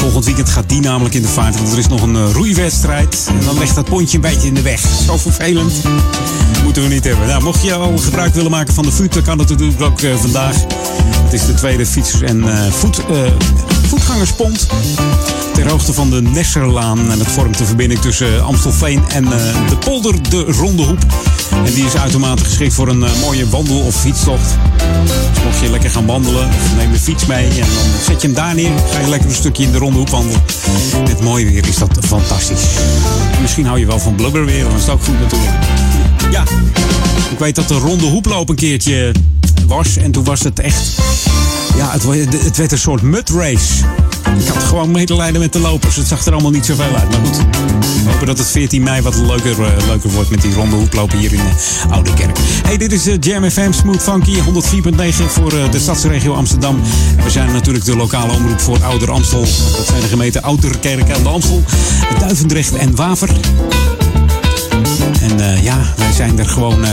[0.00, 3.26] Volgend weekend gaat die namelijk in de vaart, want er is nog een eh, roeiwedstrijd.
[3.28, 4.80] En dan ligt dat pontje een beetje in de weg.
[5.06, 5.72] Zo vervelend.
[6.62, 7.26] Moeten we niet hebben.
[7.26, 10.00] Nou, mocht je al gebruik willen maken van de Fut, dan kan dat natuurlijk ook
[10.00, 10.56] eh, vandaag.
[11.22, 13.00] Het is de tweede fietsers- en eh, voet,
[13.86, 14.66] voetgangerspont.
[15.60, 17.10] Ter hoogte van de Nesserlaan.
[17.10, 21.06] En dat vormt de verbinding tussen eh, Amstelveen en eh, de polder de Ronde Hoep.
[21.64, 24.58] En die is uitermate geschikt voor een eh, mooie wandel- of fietstocht.
[25.04, 28.36] Dus mocht je lekker gaan wandelen, neem de fiets mee en dan zet je hem
[28.36, 28.70] daar neer.
[28.92, 30.42] Ga je lekker een stukje in de Ronde Hoep wandelen.
[31.06, 32.64] Met mooi weer is dat fantastisch.
[33.32, 35.52] En misschien hou je wel van blubberweer, dan is het ook goed natuurlijk.
[36.30, 36.42] Ja,
[37.30, 39.12] ik weet dat de Ronde Hoeploop een keertje
[39.66, 39.96] was.
[39.96, 40.98] En toen was het echt...
[41.76, 42.02] Ja, het,
[42.44, 43.84] het werd een soort mud race.
[44.38, 45.96] Ik had gewoon medelijden met de lopers.
[45.96, 47.10] Het zag er allemaal niet zoveel uit.
[47.10, 47.36] Maar goed,
[48.04, 51.18] we hopen dat het 14 mei wat leuker, eh, leuker wordt met die ronde hoeplopen
[51.18, 52.38] hier in uh, Oude Kerk.
[52.62, 54.42] Hey, dit is eh, Jam FM Smooth Funky 104.9
[55.26, 56.80] voor de stadsregio Amsterdam.
[57.24, 59.40] We zijn natuurlijk de lokale omroep voor Ouder Amstel.
[59.40, 61.62] Dat zijn de gemeenten Ouderkerk aan de Amstel,
[62.18, 63.30] Duivendrecht en Waver.
[65.22, 66.90] En eh, ja, wij zijn er gewoon eh,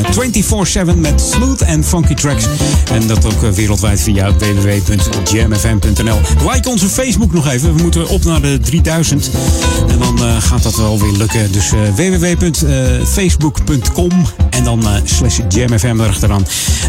[0.93, 2.45] 24-7 met smooth en funky tracks.
[2.91, 6.19] En dat ook eh, wereldwijd via www.jamfm.nl.
[6.51, 7.75] Like onze Facebook nog even.
[7.75, 9.29] We moeten op naar de 3000.
[9.89, 11.51] En dan eh, gaat dat wel weer lukken.
[11.51, 14.11] Dus eh, www.facebook.com
[14.57, 16.45] en dan eh, slash jamfm erachteraan.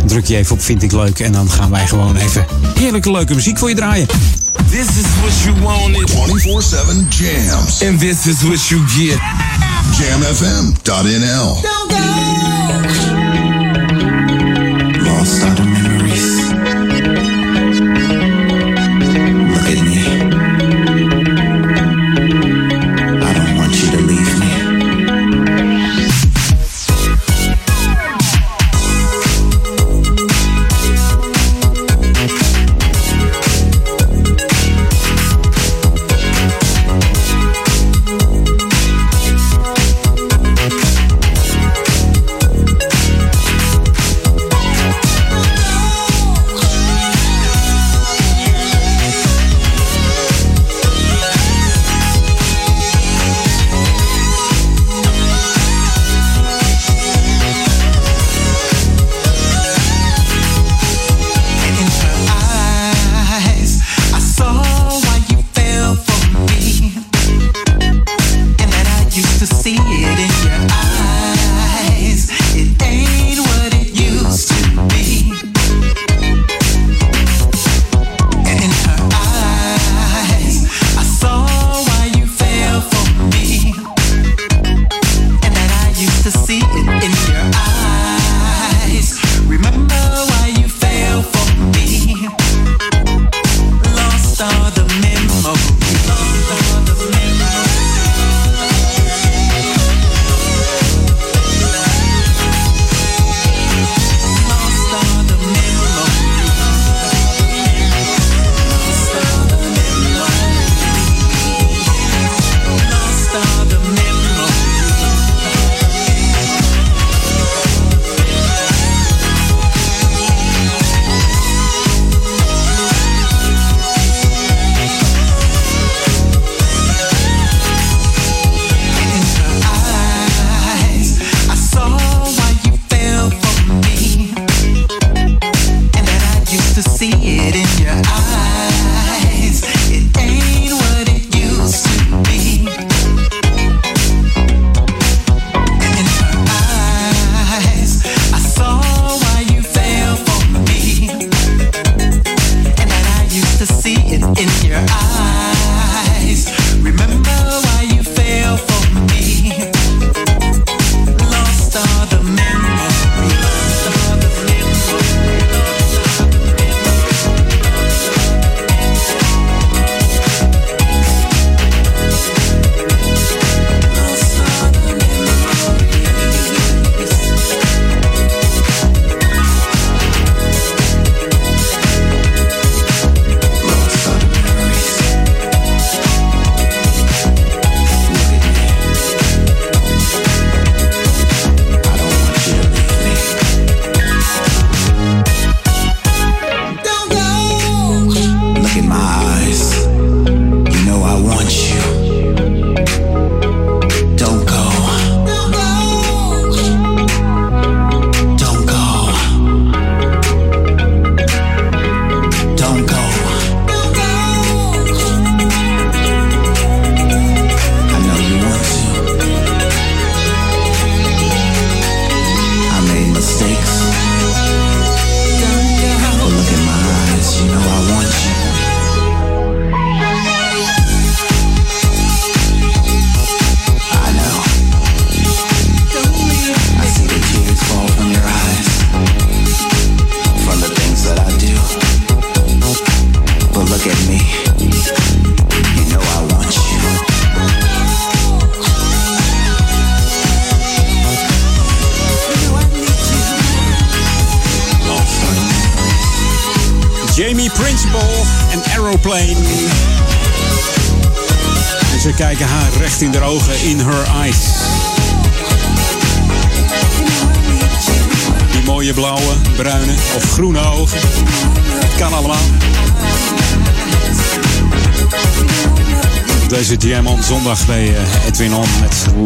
[0.07, 1.19] Druk je even op vind ik leuk.
[1.19, 2.47] En dan gaan wij gewoon even
[2.79, 4.07] heerlijke leuke muziek voor je draaien.
[4.71, 6.11] This is what you wanted.
[6.11, 6.15] 24-7
[7.09, 7.85] jams.
[7.85, 9.19] And this is what you get.
[9.99, 11.61] Jamfm.nl.
[11.63, 11.89] Lost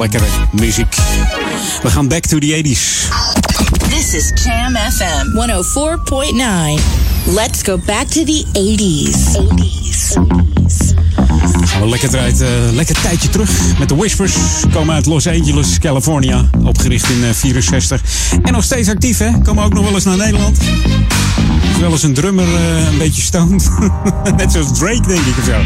[0.02, 0.94] lekkere muziek.
[1.82, 3.08] We gaan back to the 80s.
[3.88, 6.82] This is Jam FM 104.9.
[7.34, 9.36] Let's go back to the 80s.
[9.36, 10.16] 80s.
[11.82, 14.34] Een lekker, tijd, eh, lekker tijdje terug met de Whispers.
[14.72, 16.48] Komen uit Los Angeles, California.
[16.64, 18.02] Opgericht in eh, 64.
[18.42, 19.40] En nog steeds actief, hè?
[19.42, 20.58] Komen ook nog wel eens naar Nederland.
[21.72, 23.70] Is wel eens een drummer eh, een beetje stoned.
[24.36, 25.60] Net zoals Drake, denk ik of zo.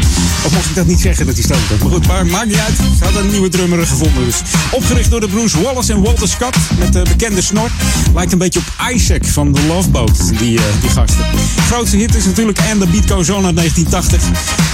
[0.45, 1.79] Of mocht ik dat niet zeggen dat hij stoned was?
[1.79, 2.75] Maar goed, maar maakt niet uit.
[2.97, 4.25] Ze hadden een nieuwe drummer gevonden.
[4.25, 4.41] Dus.
[4.71, 6.57] Opgericht door de broers Wallace en Walter Scott.
[6.79, 7.69] Met de bekende snor.
[8.13, 11.25] Lijkt een beetje op Isaac van The Love Boat, die, eh, die gasten.
[11.67, 14.21] Grootste hit is natuurlijk And The Beat Goes On uit 1980.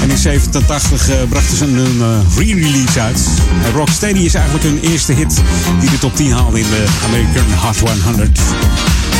[0.02, 2.02] En in 87 eh, brachten ze een,
[2.38, 3.20] re-release uit.
[3.68, 5.42] Uh, Rocksteady is eigenlijk hun eerste hit
[5.80, 8.40] die de top 10 haalde in de American Hot 100.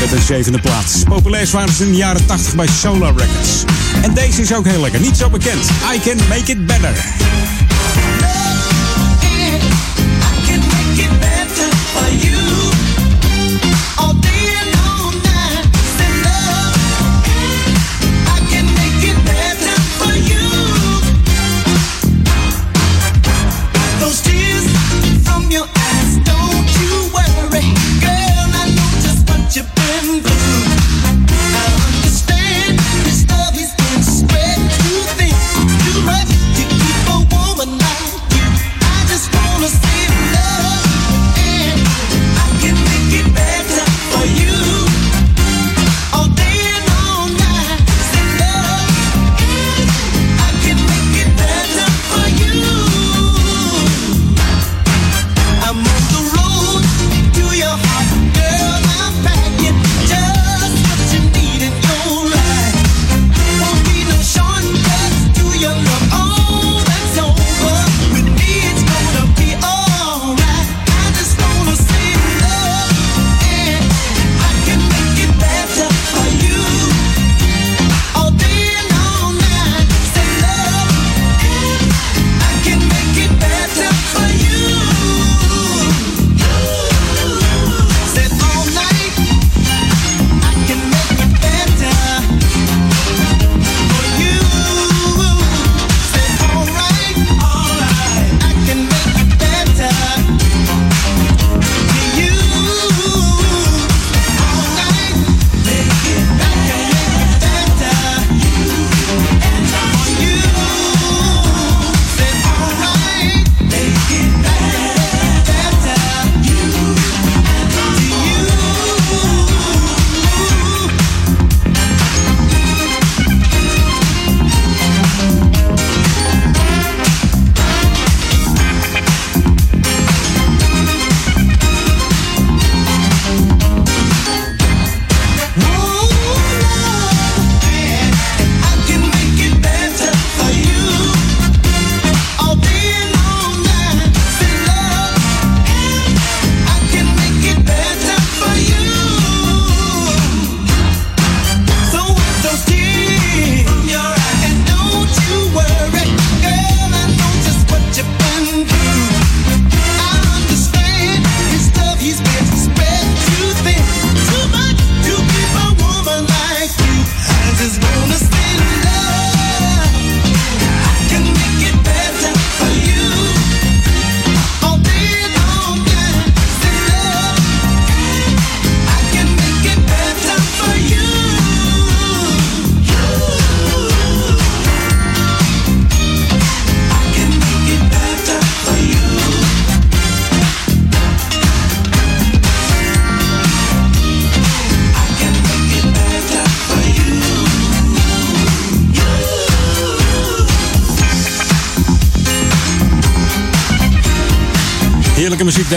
[0.04, 1.04] Met een zevende plaats.
[1.04, 3.64] Populair waren ze in de jaren 80 bij Solar Records.
[4.02, 5.70] En deze is ook heel lekker, niet zo bekend.
[5.96, 7.06] I Can Make It Better.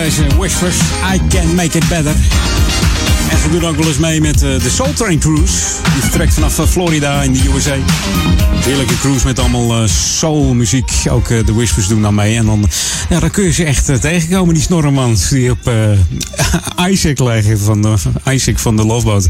[0.02, 0.76] Deze Whispers.
[1.14, 2.14] I can make it better.
[3.30, 5.54] En ze doen ook wel eens mee met eh, de Soul Train Cruise.
[5.92, 7.74] Die vertrekt vanaf eh, Florida in de USA.
[8.64, 10.90] Heerlijke cruise met allemaal soul muziek.
[11.10, 12.36] Ook de Whispers doen dan mee.
[12.36, 12.68] En dan,
[13.08, 15.70] ja, dan kun je ze echt tegenkomen, die snorremans die op
[16.90, 17.98] Isaac liggen van
[18.30, 19.28] Isaac van de Loveboat.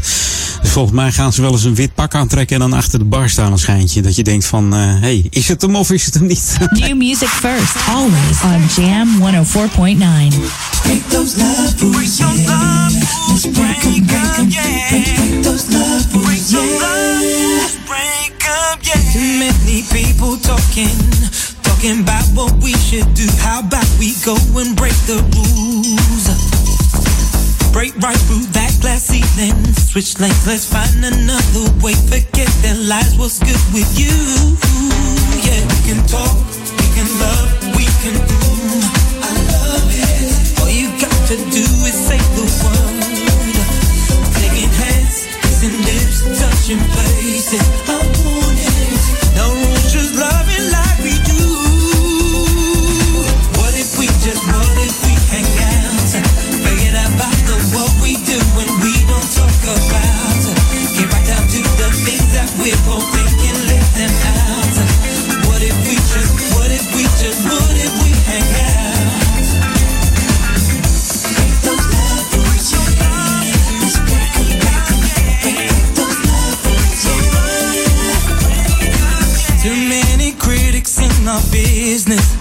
[0.61, 3.05] Dus volgens mij gaan ze wel eens een wit pak aantrekken en dan achter de
[3.05, 4.01] bar staan een schijntje.
[4.01, 6.57] Dat je denkt van, hé, hey, is het hem of is het hem niet?
[6.69, 9.07] New music first, always on Jam
[9.45, 10.35] 104.9.
[10.83, 12.87] Break those love rules, yeah.
[13.27, 14.47] Let's break break 'em, break,
[14.89, 16.59] break those love rules, yeah.
[17.85, 19.11] break up, yeah.
[19.13, 20.97] Too many people talking,
[21.61, 23.27] talking about what we should do.
[23.39, 26.36] How about we go and break the rules?
[27.77, 29.53] Break right through that glass ceiling.
[29.77, 31.93] Switch lanes, let's find another way.
[32.09, 34.09] Forget their lies, what's good with you?
[35.45, 36.33] Yeah, we can talk,
[36.73, 38.41] we can love, we can do.
[39.21, 40.57] I love it.
[40.57, 42.97] All you got to do is say the word.
[44.41, 47.61] Taking hands, kissing lips, touching places.
[47.85, 48.16] I
[81.87, 82.35] business.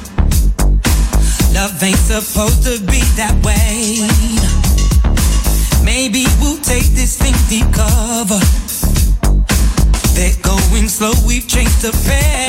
[1.54, 4.02] Love ain't supposed to be that way.
[5.84, 8.40] Maybe we'll take this thing deep cover.
[10.16, 12.45] They're going slow, we've changed the pace.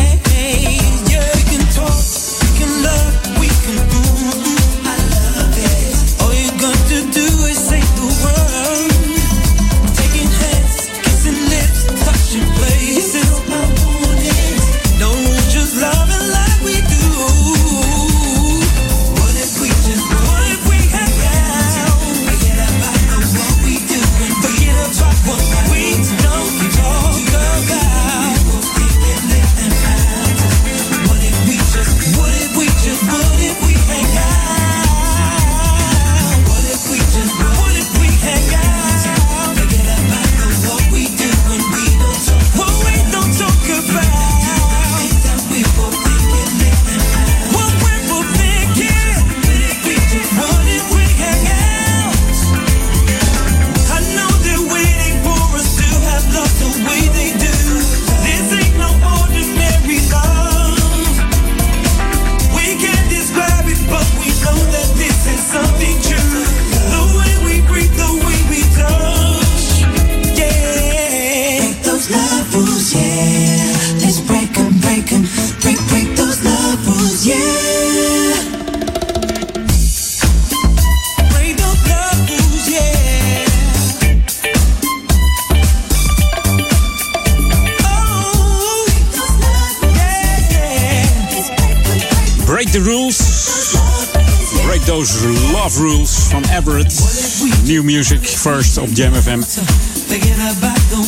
[98.56, 99.40] Op Jam FM.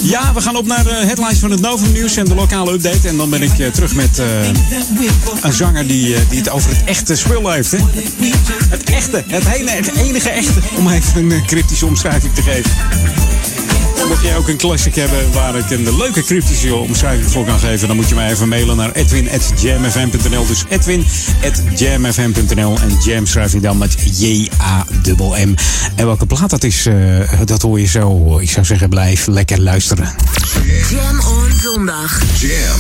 [0.02, 3.08] Ja, we gaan op naar de headlines van het Novum Nieuws en de lokale update.
[3.08, 4.26] En dan ben ik eh, terug met eh,
[5.42, 7.72] een zanger die, eh, die het over het echte spul heeft.
[7.72, 7.78] Hè?
[8.70, 10.60] Het echte, het het enige echte.
[10.78, 12.72] Om even een cryptische omschrijving te geven.
[14.08, 17.88] Mocht jij ook een classic hebben waar ik een leuke cryptische omschrijving voor kan geven,
[17.88, 20.46] dan moet je mij even mailen naar edwin.jamfm.nl.
[20.46, 23.96] Dus edwin.jamfm.nl en jam schrijf je dan met
[25.18, 25.56] J-A-M-M.
[25.96, 26.96] En welke plaat dat is, eh,
[27.46, 28.38] dat hoor je zo.
[28.40, 30.16] Ik zou zeggen, blijf lekker luisteren.
[30.90, 32.22] Jam on zondag.
[32.40, 32.80] Jam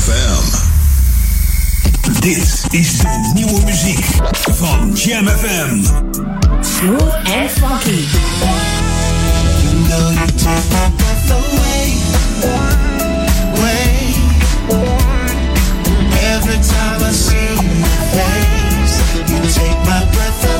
[0.00, 0.68] FM.
[2.20, 4.04] Dit is de nieuwe muziek
[4.50, 5.82] van Jam FM.
[6.78, 8.04] Smooth and funky.
[9.62, 11.92] You know you take my breath away,
[13.52, 14.14] away.
[16.34, 17.62] Every time I see your
[18.12, 19.00] face,
[19.30, 20.59] you take my breath away.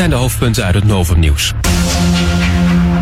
[0.00, 1.52] zijn de hoofdpunten uit het Novum Nieuws.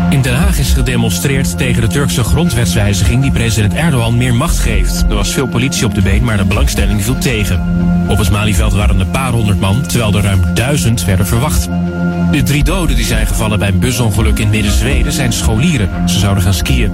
[0.09, 5.05] In Den Haag is gedemonstreerd tegen de Turkse grondwetswijziging die president Erdogan meer macht geeft.
[5.09, 7.61] Er was veel politie op de been, maar de belangstelling viel tegen.
[8.07, 11.69] Op het Malieveld waren een paar honderd man, terwijl er ruim duizend werden verwacht.
[12.31, 16.09] De drie doden die zijn gevallen bij een busongeluk in Midden-Zweden zijn scholieren.
[16.09, 16.91] Ze zouden gaan skiën.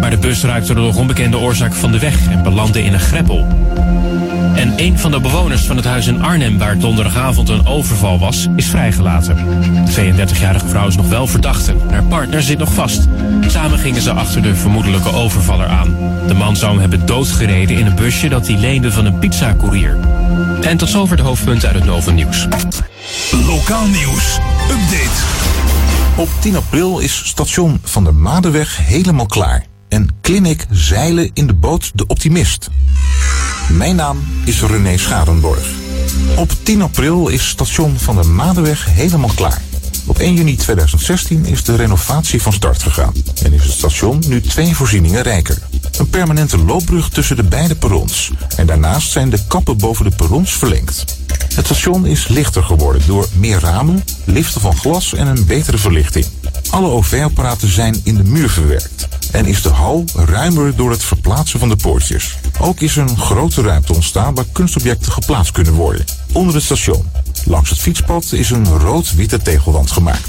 [0.00, 3.46] Maar de bus raakte door onbekende oorzaak van de weg en belandde in een greppel.
[4.60, 8.46] En een van de bewoners van het huis in Arnhem, waar donderdagavond een overval was,
[8.56, 9.36] is vrijgelaten.
[9.84, 11.74] De 32-jarige vrouw is nog wel verdachte.
[11.90, 13.06] Haar partner zit nog vast.
[13.46, 15.96] Samen gingen ze achter de vermoedelijke overvaller aan.
[16.26, 19.98] De man zou hem hebben doodgereden in een busje dat hij leende van een pizzacourier.
[20.60, 22.46] En tot zover de hoofdpunten uit het Noven Nieuws.
[23.46, 24.38] Lokaal nieuws.
[24.70, 25.20] Update.
[26.16, 29.64] Op 10 april is station Van der Madeweg helemaal klaar.
[29.88, 32.70] En Clinic Zeilen in de boot De Optimist.
[33.70, 35.70] Mijn naam is René Scharenborg.
[36.36, 39.62] Op 10 april is station Van der Madeweg helemaal klaar.
[40.06, 43.12] Op 1 juni 2016 is de renovatie van start gegaan.
[43.42, 45.58] En is het station nu twee voorzieningen rijker.
[45.98, 48.30] Een permanente loopbrug tussen de beide perrons.
[48.56, 51.18] En daarnaast zijn de kappen boven de perrons verlengd.
[51.54, 56.26] Het station is lichter geworden door meer ramen, liften van glas en een betere verlichting.
[56.70, 59.08] Alle OV-apparaten zijn in de muur verwerkt.
[59.32, 62.38] En is de hal ruimer door het verplaatsen van de poortjes.
[62.60, 66.04] Ook is er een grote ruimte ontstaan waar kunstobjecten geplaatst kunnen worden.
[66.32, 67.10] Onder het station.
[67.44, 70.28] Langs het fietspad is een rood-witte tegelwand gemaakt.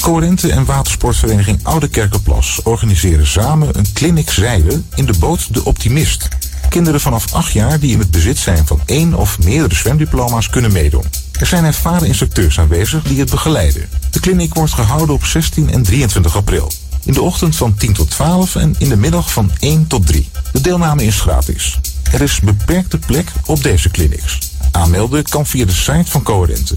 [0.00, 6.28] Coherente en watersportvereniging Oude Kerkenplas organiseren samen een clinic zeilen in de boot De Optimist.
[6.68, 10.72] Kinderen vanaf 8 jaar die in het bezit zijn van één of meerdere zwemdiploma's kunnen
[10.72, 11.04] meedoen.
[11.40, 13.88] Er zijn ervaren instructeurs aanwezig die het begeleiden.
[14.10, 16.72] De clinic wordt gehouden op 16 en 23 april.
[17.04, 20.28] In de ochtend van 10 tot 12 en in de middag van 1 tot 3.
[20.52, 21.78] De deelname is gratis.
[22.12, 24.38] Er is beperkte plek op deze clinics.
[24.72, 26.74] Aanmelden kan via de site van Coherente.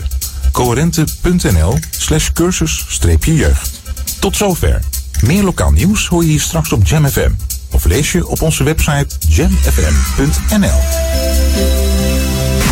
[0.52, 3.82] coherente.nl slash cursus-jeugd.
[4.20, 4.80] Tot zover.
[5.22, 7.32] Meer lokaal nieuws hoor je hier straks op Jam FM.
[7.72, 10.80] Of lees je op onze website jamfm.nl.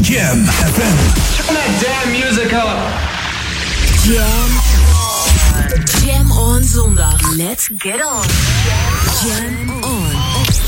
[0.01, 0.97] Jam FM.
[1.35, 3.09] Turn that damn music up.
[4.03, 4.49] Jam.
[6.05, 7.35] Jam on zondag.
[7.35, 8.25] Let's get on.
[9.23, 9.90] Jam on.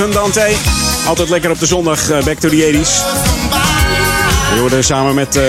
[0.00, 0.52] Steven Dante.
[1.06, 2.10] Altijd lekker op de zondag.
[2.10, 2.90] eh, back to the 80s.
[4.54, 5.42] Je hoorde samen met eh,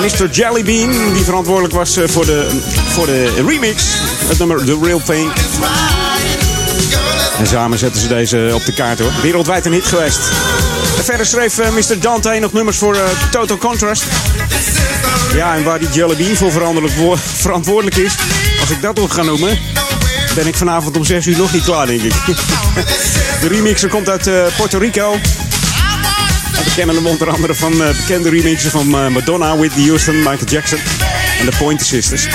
[0.00, 0.30] Mr.
[0.30, 2.46] Jellybean, die verantwoordelijk was eh, voor, de,
[2.88, 3.84] voor de remix.
[4.26, 5.32] Het nummer The Real Thing.
[7.38, 9.12] En samen zetten ze deze op de kaart hoor.
[9.22, 10.20] Wereldwijd een hit geweest.
[11.02, 12.00] Verder schreef eh, Mr.
[12.00, 12.96] Dante nog nummers voor
[13.30, 14.04] Total Contrast.
[15.32, 16.52] Ja, en waar die Jellybean voor
[17.36, 18.14] verantwoordelijk is,
[18.60, 19.58] als ik dat nog ga noemen,
[20.34, 22.12] ben ik vanavond om 6 uur nog niet klaar, denk ik.
[23.40, 25.12] De remixer komt uit eh, Puerto Rico.
[25.12, 30.16] En we kennen hem onder andere van eh, bekende remixen van eh, Madonna, Whitney Houston,
[30.16, 30.78] Michael Jackson
[31.40, 32.26] en de Pointer Sisters.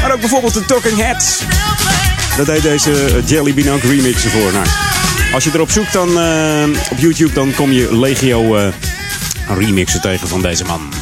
[0.00, 1.42] Maar ook bijvoorbeeld de Talking Heads.
[2.36, 4.52] Daar deed deze Jelly Bean ook remixen voor.
[4.52, 4.66] Nou,
[5.32, 6.08] als je erop zoekt dan,
[6.90, 8.72] op YouTube, dan kom je legio
[9.48, 10.99] remixen tegen van deze man.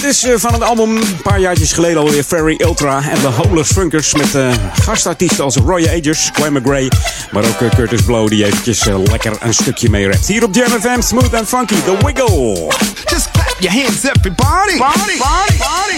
[0.00, 3.26] Dit is eh, van het album een paar jaartjes geleden alweer Ferry Ultra en de
[3.26, 6.90] Hopeless Funkers met eh, gastartiesten als Roy Agers, Gwen McGray,
[7.30, 10.26] maar ook eh, Curtis Blow die eventjes lekker een stukje mee rapt.
[10.26, 12.72] Hier op Jam FM, Smooth and Funky, The Wiggle.
[13.04, 14.78] Just clap your hands, everybody.
[14.78, 15.96] Body, body, body,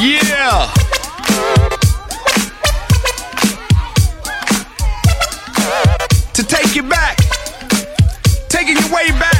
[0.00, 0.72] Yeah.
[6.32, 7.16] To take you back,
[8.48, 9.35] taking you way back,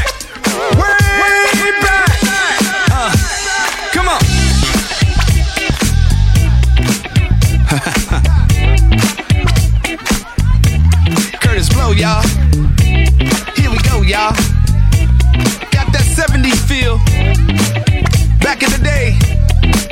[14.16, 14.32] y'all.
[15.76, 16.97] Got that 70s feel.
[18.40, 19.12] Back in the day.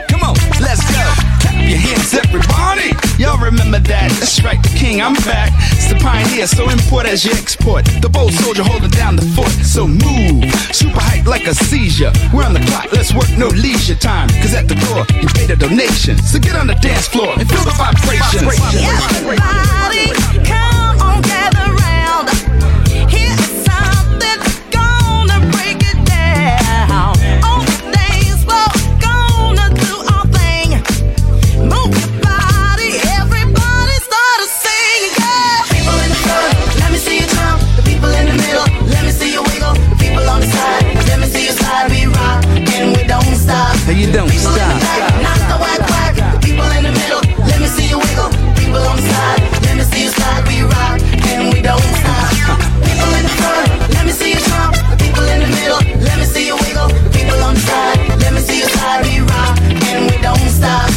[0.08, 0.34] Come on,
[0.64, 1.04] let's go.
[1.44, 2.96] Clap your hands, everybody.
[3.20, 4.08] Y'all remember that?
[4.16, 5.52] That's right, the king, I'm back.
[5.76, 7.84] It's the pioneer, so import as you export.
[8.00, 9.52] The bold soldier holding down the fort.
[9.60, 12.12] So move, super hype like a seizure.
[12.32, 14.28] We're on the clock, let's work no leisure time.
[14.40, 16.16] Cause at the door, you paid a donation.
[16.24, 18.40] So get on the dance floor and feel the vibrations.
[18.40, 20.33] Everybody,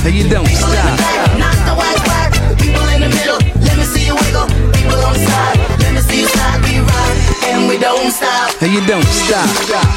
[0.08, 1.38] Hey, you don't People in the stop.
[1.38, 2.32] knock the whack whack.
[2.58, 4.48] People in the middle, let me see you wiggle.
[4.72, 6.64] People on the side, let me see you slide.
[6.64, 6.80] We
[7.52, 8.52] and we don't stop.
[8.52, 9.97] Hey, you don't stop.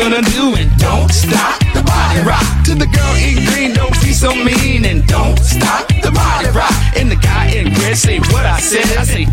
[0.00, 2.64] Gonna do and don't stop the body rock.
[2.64, 6.72] To the girl in green, don't be so mean and don't stop the body rock.
[6.96, 9.24] And the guy in red say what I said, I say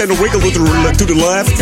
[0.00, 1.58] en wiggle to the, to the left.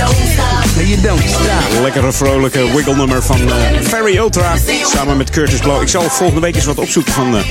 [0.86, 1.82] You don't stop.
[1.82, 5.82] Lekkere vrolijke wiggle nummer van uh, Ferry Ultra samen met Curtis Blow.
[5.82, 7.44] Ik zal volgende week eens wat opzoeken van, eh,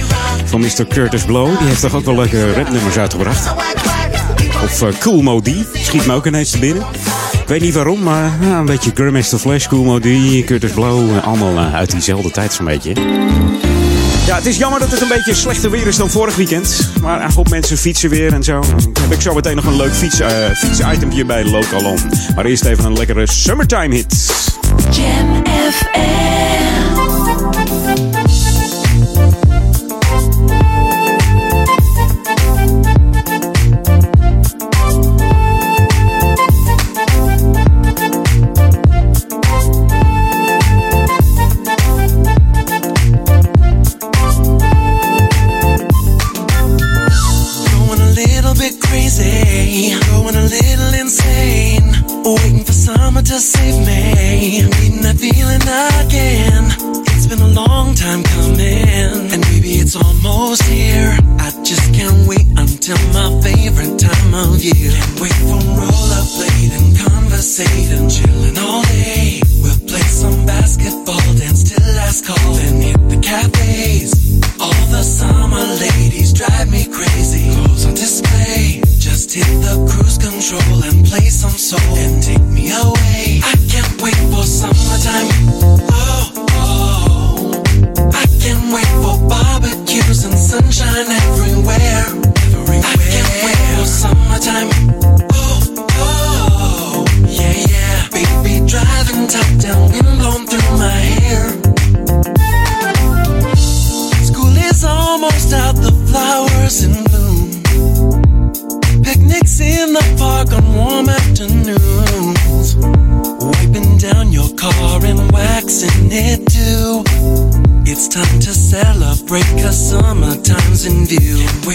[0.45, 0.85] van Mr.
[0.87, 1.57] Curtis Blow.
[1.57, 3.53] Die heeft toch ook wel leuke rapnummers uitgebracht.
[4.63, 5.65] Of eh, Cool Modi.
[5.73, 6.85] Schiet me ook ineens te binnen.
[7.41, 11.19] Ik weet niet waarom, maar een beetje Grandmaster Flash, Cool Modi, Curtis Blow.
[11.23, 12.93] Allemaal uit diezelfde tijd zo'n beetje.
[14.27, 16.89] Ja, het is jammer dat het een beetje slechter weer is dan vorig weekend.
[17.01, 18.63] Maar een hoop mensen fietsen weer en zo.
[18.99, 21.99] Heb ik zo meteen nog een leuk fiets, uh, bij Localon.
[22.35, 24.35] Maar eerst even een lekkere summertime hit.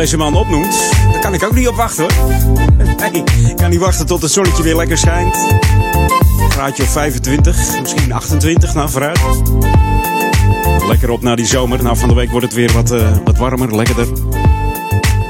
[0.00, 2.34] deze man opnoemt, daar kan ik ook niet op wachten hoor.
[3.12, 5.36] Nee, ik kan niet wachten tot het zonnetje weer lekker schijnt.
[6.38, 9.20] Een graadje of 25, misschien 28, nou vooruit.
[10.86, 11.82] Lekker op naar die zomer.
[11.82, 14.06] Nou, van de week wordt het weer wat, eh, wat warmer, lekkerder.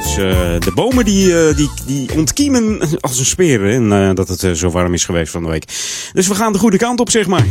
[0.03, 4.71] Dus eh, de bomen die, eh, die, die ontkiemen als een speren dat het zo
[4.71, 5.65] warm is geweest van de week.
[6.13, 7.47] Dus we gaan de goede kant op, zeg maar.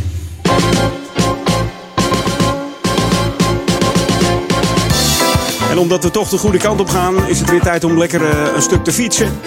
[5.80, 8.54] omdat we toch de goede kant op gaan, is het weer tijd om lekker eh,
[8.54, 9.40] een stuk te fietsen.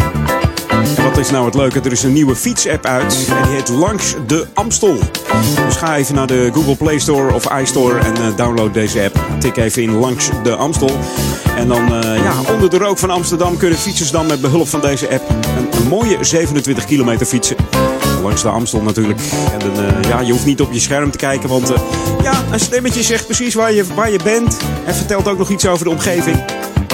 [0.70, 1.80] En wat is nou het leuke?
[1.80, 4.98] Er is een nieuwe fietsapp uit en die heet Langs de Amstel.
[5.66, 9.20] Dus ga even naar de Google Play Store of iStore en uh, download deze app.
[9.40, 10.92] Tik even in Langs de Amstel.
[11.56, 14.82] En dan eh, ja, onder de rook van Amsterdam kunnen fietsers dan met behulp van
[14.82, 17.56] deze app een, een mooie 27 kilometer fietsen.
[18.24, 19.20] Langs de Amstel natuurlijk.
[19.54, 21.82] En dan, eh, ja, je hoeft niet op je scherm te kijken, want eh,
[22.22, 24.58] ja, een stemmetje zegt precies waar je, waar je bent.
[24.86, 26.36] En vertelt ook nog iets over de omgeving.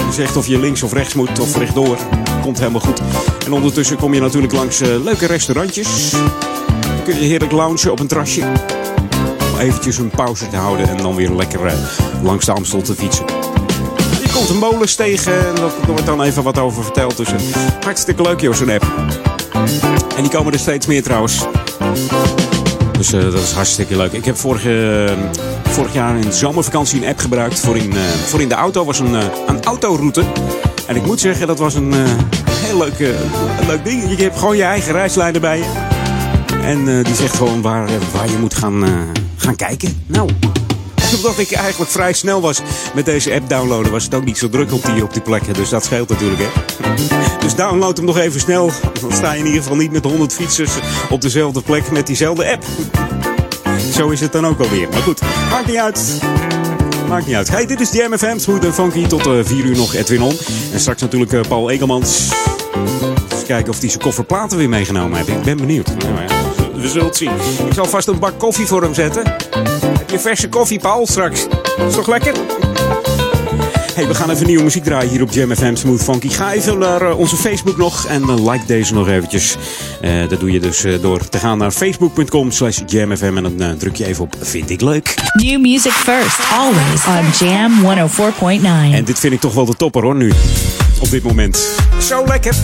[0.06, 1.98] Je zegt of je links of rechts moet of rechtdoor.
[2.42, 3.00] Komt helemaal goed.
[3.46, 6.10] En ondertussen kom je natuurlijk langs eh, leuke restaurantjes.
[6.80, 8.42] Dan kun je heerlijk loungen op een terrasje.
[9.52, 11.60] Om eventjes een pauze te houden en dan weer lekker
[12.22, 13.24] langs de Amstel te fietsen.
[14.22, 17.16] Je komt een molens tegen en daar wordt dan even wat over verteld.
[17.16, 17.28] Dus
[17.84, 18.86] hartstikke leuk, joh, zo'n app.
[20.16, 21.46] En die komen er steeds meer trouwens.
[23.00, 24.12] Dus eh, dat is hartstikke leuk.
[24.12, 28.02] Ik heb vorige, eh, vorig jaar in de zomervakantie een app gebruikt voor in, eh,
[28.02, 28.84] voor in de auto.
[28.84, 29.14] was een,
[29.46, 30.24] een autoroute.
[30.86, 31.92] En ik moet zeggen, dat was een
[32.50, 34.16] heel leuk, een ding.
[34.16, 35.64] Je hebt gewoon je eigen reisleider bij je.
[36.62, 38.84] En die zegt gewoon waar, waar je moet gaan,
[39.36, 40.02] gaan kijken.
[40.06, 40.30] Nou,
[41.16, 42.60] omdat ik eigenlijk vrij snel was
[42.94, 45.54] met deze app downloaden, was het ook niet zo druk op die, op die plekken.
[45.54, 46.48] Dus dat scheelt natuurlijk, hè.
[47.40, 48.70] Dus download hem nog even snel.
[49.00, 50.72] Dan sta je in ieder geval niet met 100 fietsers
[51.10, 52.64] op dezelfde plek met diezelfde app.
[53.94, 54.88] Zo is het dan ook alweer.
[54.88, 55.20] Maar goed,
[55.50, 56.20] maakt niet uit.
[57.08, 57.48] Maakt niet uit.
[57.48, 59.06] Hey, dit is Jam FM, smooth en funky.
[59.06, 60.36] Tot eh 4 uur nog Edwin On.
[60.72, 62.28] En straks natuurlijk eh, Paul Egelmans.
[63.32, 65.28] Eens kijken of hij zijn koffer platen weer meegenomen heeft.
[65.28, 65.86] Ik ben benieuwd.
[65.86, 66.26] Nou ja,
[66.74, 67.30] we zullen het zien.
[67.66, 69.22] Ik zal vast een bak koffie voor hem zetten.
[70.10, 71.46] Je verse koffie, Paul, straks?
[71.88, 72.34] Is toch lekker?
[73.94, 76.28] Hey, we gaan even nieuwe muziek draaien hier op Jam FM Smooth Funky.
[76.28, 79.56] Ga even naar eh, onze Facebook nog en eh, like deze nog eventjes.
[80.00, 83.96] Eh, dat doe je dus door te gaan naar facebook.com slash jamfm en dan druk
[83.96, 85.14] je even op vind ik leuk.
[85.32, 87.72] New music first, always on Jam
[88.08, 88.94] 104.9.
[88.94, 90.32] En dit vind ik toch wel de topper hoor nu.
[91.00, 91.68] Op dit moment.
[91.98, 92.54] Zo lekker.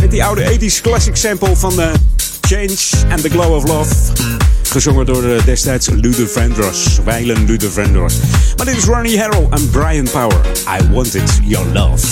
[0.00, 1.90] Met die oude 80s classic sample van eh,
[2.40, 4.41] Change and the Glow of Love.
[4.72, 7.00] Gezongen door eh, destijds Luther Vandross.
[7.04, 8.16] Weilen Luther Vandross.
[8.56, 10.40] Maar dit is Ronnie Harrell en Brian Power.
[10.80, 12.06] I Wanted Your Love.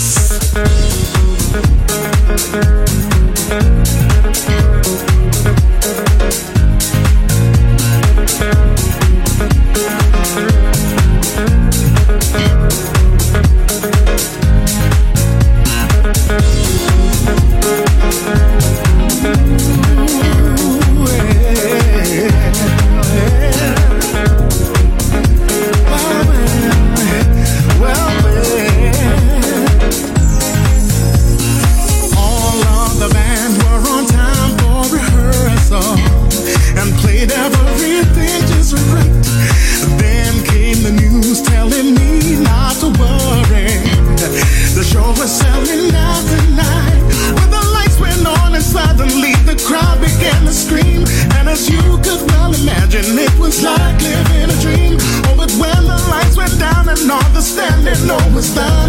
[58.11, 58.80] Standing on was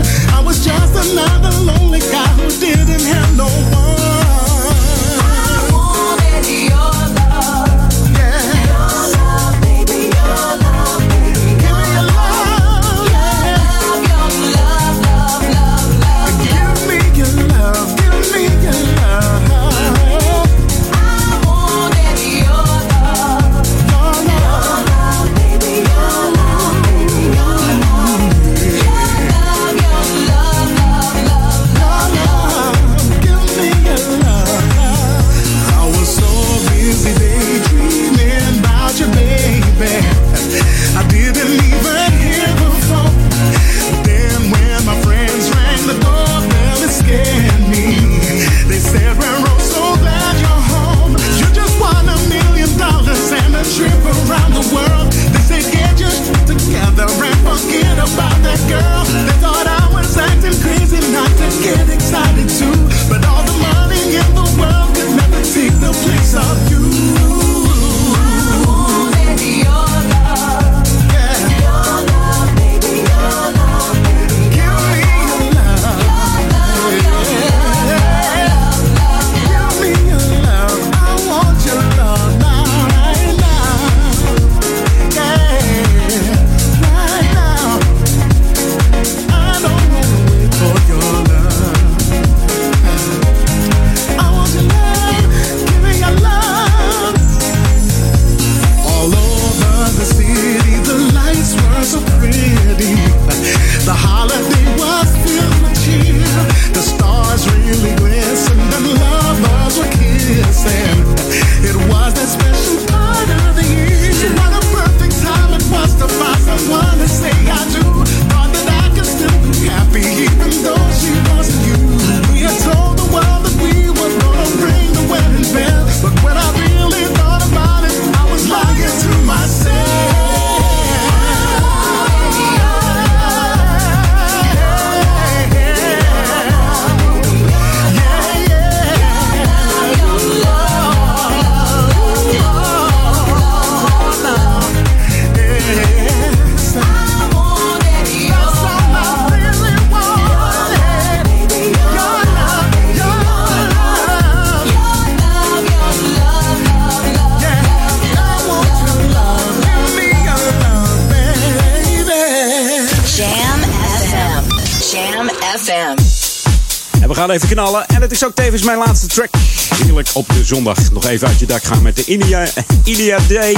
[167.32, 167.86] even knallen.
[167.86, 169.28] En het is ook tevens mijn laatste track.
[169.74, 170.92] Heerlijk op de zondag.
[170.92, 172.46] Nog even uit je dak gaan met de India,
[172.84, 173.56] India Day.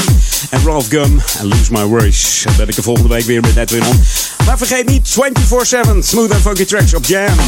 [0.51, 1.23] En Ralph Gum.
[1.39, 2.43] En Lose My Worries.
[2.45, 4.03] Dan ben ik de volgende week weer met Edwin on.
[4.47, 7.39] Maar vergeet niet 24-7 smooth and funky tracks op Jam.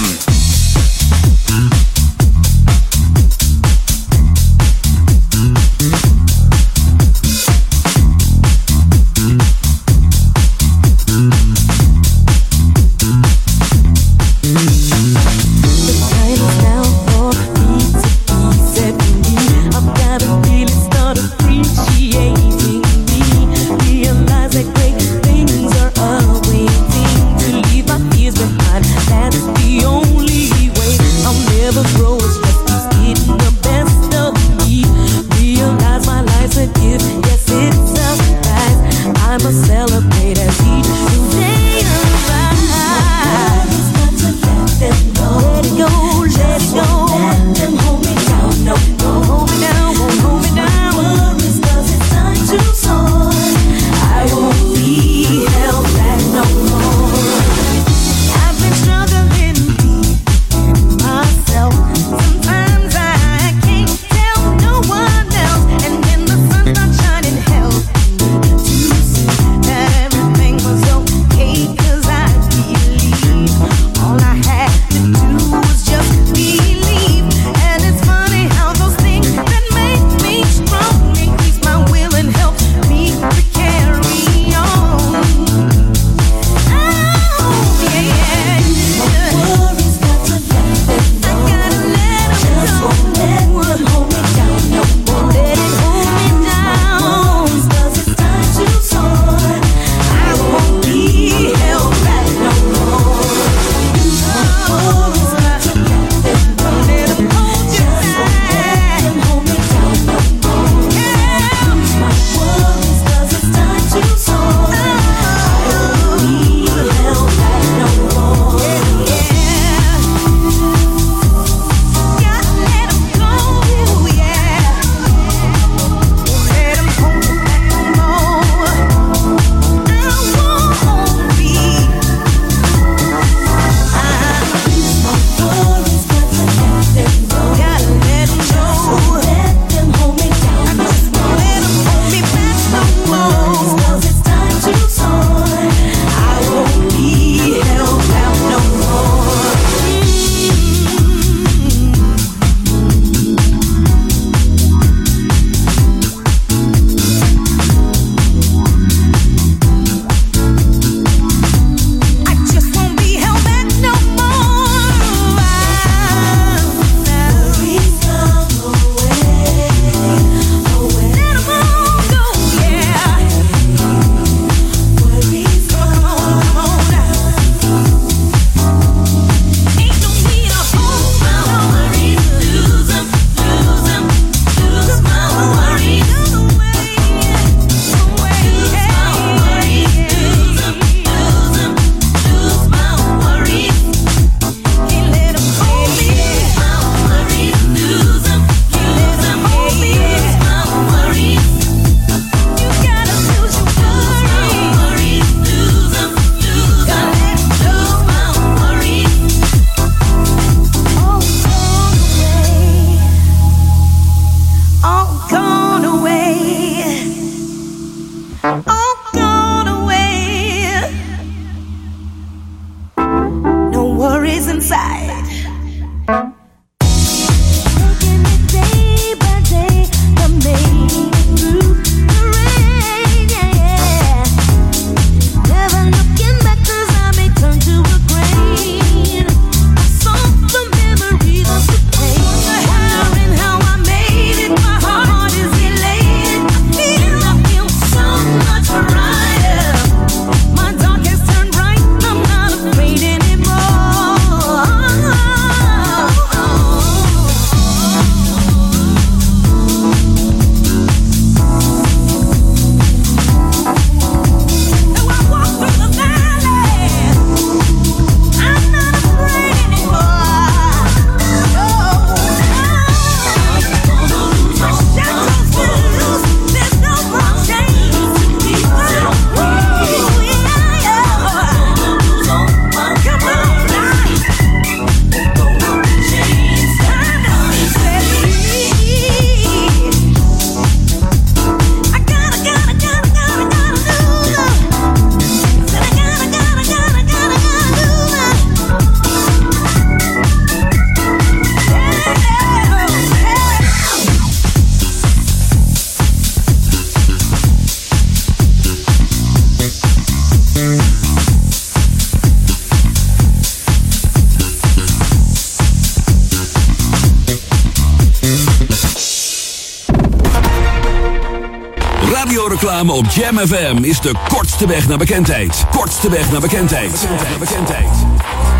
[322.76, 325.64] Opname op Jam FM is de kortste weg naar bekendheid.
[325.70, 327.06] Kortste weg naar bekendheid.
[327.28, 327.88] Naar bekendheid.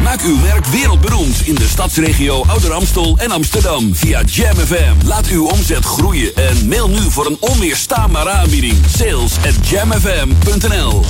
[0.03, 5.07] Maak uw werk wereldberoemd in de stadsregio Ouder Amstel en Amsterdam via Jam FM.
[5.07, 8.75] Laat uw omzet groeien en mail nu voor een onweerstaanbare aanbieding.
[8.97, 11.05] Sales at jamfm.nl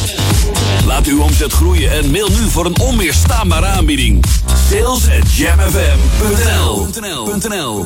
[0.86, 4.24] Laat uw omzet groeien en mail nu voor een onweerstaanbare aanbieding.
[4.70, 6.86] Sales at jamfm.nl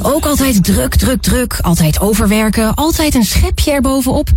[0.03, 1.59] Ook altijd druk, druk, druk.
[1.61, 2.75] Altijd overwerken.
[2.75, 4.29] Altijd een schepje erbovenop.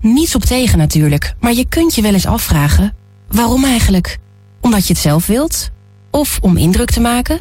[0.00, 1.34] Niets op tegen natuurlijk.
[1.40, 2.94] Maar je kunt je wel eens afvragen.
[3.28, 4.18] Waarom eigenlijk?
[4.60, 5.70] Omdat je het zelf wilt?
[6.10, 7.40] Of om indruk te maken?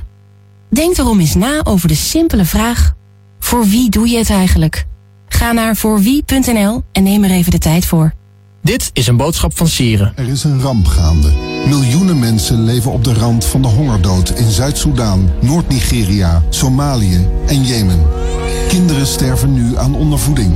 [0.69, 2.93] Denk erom eens na over de simpele vraag.
[3.39, 4.85] Voor wie doe je het eigenlijk?
[5.27, 8.13] Ga naar voorwie.nl en neem er even de tijd voor.
[8.61, 10.13] Dit is een boodschap van Sieren.
[10.15, 11.31] Er is een ramp gaande.
[11.67, 18.07] Miljoenen mensen leven op de rand van de hongerdood in Zuid-Soedan, Noord-Nigeria, Somalië en Jemen.
[18.67, 20.53] Kinderen sterven nu aan ondervoeding.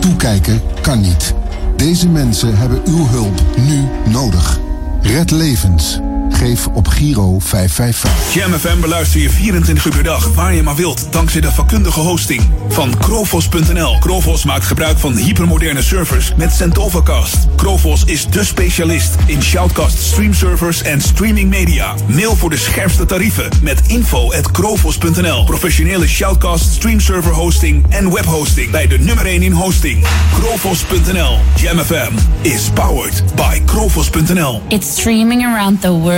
[0.00, 1.34] Toekijken kan niet.
[1.78, 4.58] Deze mensen hebben uw hulp nu nodig.
[5.00, 6.07] Red levens.
[6.30, 8.34] Geef op Giro 555.
[8.34, 12.00] Jam FM beluister je 24 uur per dag, waar je maar wilt, dankzij de vakkundige
[12.00, 13.98] hosting van Krovos.nl.
[13.98, 17.36] Krovos maakt gebruik van hypermoderne servers met Centovacast.
[17.56, 21.94] Krovos is de specialist in shoutcast streamservers en streaming media.
[22.06, 25.44] Mail voor de scherpste tarieven met info at krovos.nl.
[25.44, 30.06] Professionele shoutcast streamserver hosting en webhosting bij de nummer 1 in hosting.
[30.32, 31.38] Krovos.nl.
[31.56, 34.62] Jam FM is powered by Krovos.nl.
[34.68, 36.17] It's streaming around the world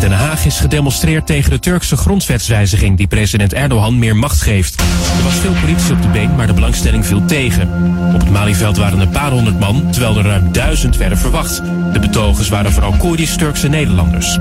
[0.00, 4.80] Den Haag is gedemonstreerd tegen de Turkse grondwetswijziging die president Erdogan meer macht geeft.
[5.16, 7.68] Er was veel politie op de been, maar de belangstelling viel tegen.
[8.14, 11.62] Op het Malieveld waren een paar honderd man, terwijl er ruim duizend werden verwacht.
[11.92, 14.38] De betogers waren vooral Koerdisch-Turkse Nederlanders.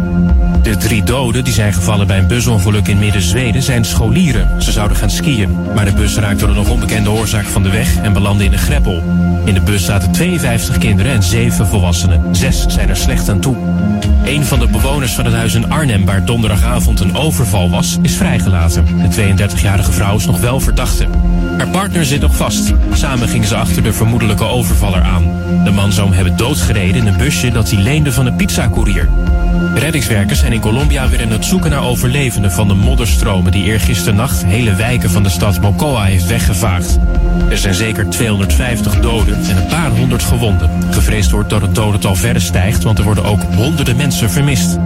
[0.62, 4.62] De drie doden die zijn gevallen bij een busongeluk in Midden-Zweden zijn scholieren.
[4.62, 7.70] Ze zouden gaan skiën, maar de bus raakte door een nog onbekende oorzaak van de
[7.70, 9.04] weg en belandde in een greppel.
[9.46, 12.36] In de bus zaten 52 kinderen en 7 volwassenen.
[12.36, 13.56] Zes zijn er slecht aan toe.
[14.30, 18.16] Een van de bewoners van het huis in Arnhem, waar donderdagavond een overval was, is
[18.16, 18.86] vrijgelaten.
[18.86, 21.08] De 32-jarige vrouw is nog wel verdachte.
[21.58, 22.74] Haar partner zit nog vast.
[22.94, 25.24] Samen gingen ze achter de vermoedelijke overvaller aan.
[25.64, 29.10] De man zou hem hebben doodgereden in een busje dat hij leende van een pizzacourier.
[29.76, 34.46] Reddingswerkers zijn in Colombia weer aan het zoeken naar overlevenden van de modderstromen die eergisternacht
[34.46, 36.98] hele wijken van de stad Mocoa heeft weggevaagd.
[37.50, 40.70] Er zijn zeker 250 doden en een paar honderd gewonden.
[40.92, 44.78] Gevreesd wordt dat het dodental verder stijgt, want er worden ook honderden mensen vermist.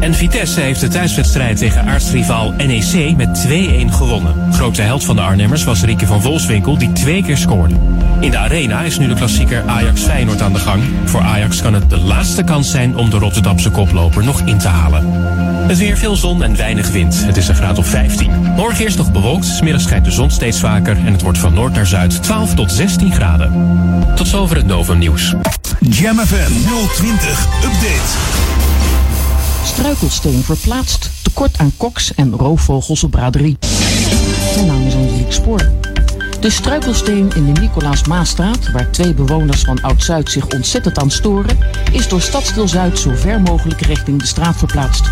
[0.00, 3.50] En Vitesse heeft de thuiswedstrijd tegen aartsrivaal NEC met 2-1
[3.90, 4.52] gewonnen.
[4.52, 7.74] Grote held van de Arnhemmers was Rieke van Volswinkel, die twee keer scoorde.
[8.20, 10.82] In de arena is nu de klassieker Ajax-Feyenoord aan de gang.
[11.04, 14.68] Voor Ajax kan het de laatste kans zijn om de Rotterdamse koploper nog in te
[14.68, 15.12] halen.
[15.68, 17.24] Het weer veel zon en weinig wind.
[17.24, 18.30] Het is een graad of 15.
[18.56, 20.96] Morgen eerst nog bewolkt, smiddags schijnt de zon steeds vaker...
[20.96, 23.52] en het wordt van noord naar zuid 12 tot 16 graden.
[24.14, 25.34] Tot zover het Novum Nieuws.
[25.80, 26.52] Jam FM
[26.94, 28.57] 020 Update.
[29.68, 33.58] Struikelsteen verplaatst, tekort aan koks en roofvogels op braderie.
[34.54, 35.70] Mijn naam is Angelique Spoor.
[36.40, 41.58] De struikelsteen in de Nicolaas Maastraat, waar twee bewoners van Oud-Zuid zich ontzettend aan storen,
[41.92, 45.10] is door Stadsdeel Zuid zo ver mogelijk richting de straat verplaatst.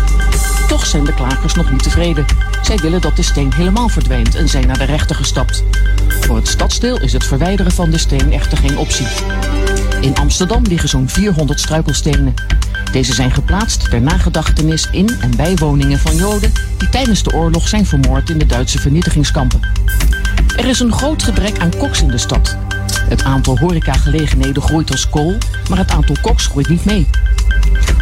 [0.67, 2.25] Toch zijn de klagers nog niet tevreden.
[2.61, 5.63] Zij willen dat de steen helemaal verdwijnt en zijn naar de rechter gestapt.
[6.21, 9.07] Voor het stadsdeel is het verwijderen van de steen echter geen optie.
[10.01, 12.33] In Amsterdam liggen zo'n 400 struikelstenen.
[12.91, 17.67] Deze zijn geplaatst ter nagedachtenis in en bij woningen van Joden die tijdens de oorlog
[17.67, 19.59] zijn vermoord in de Duitse vernietigingskampen.
[20.57, 22.57] Er is een groot gebrek aan koks in de stad.
[23.09, 25.37] Het aantal horecagelegenheden groeit als kool,
[25.69, 27.07] maar het aantal koks groeit niet mee.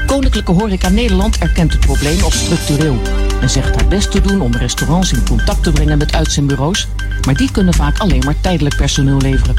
[0.06, 3.02] Koninklijke Horeca Nederland erkent het probleem als structureel
[3.42, 6.88] en zegt haar best te doen om restaurants in contact te brengen met uitzendbureaus,
[7.26, 9.56] maar die kunnen vaak alleen maar tijdelijk personeel leveren.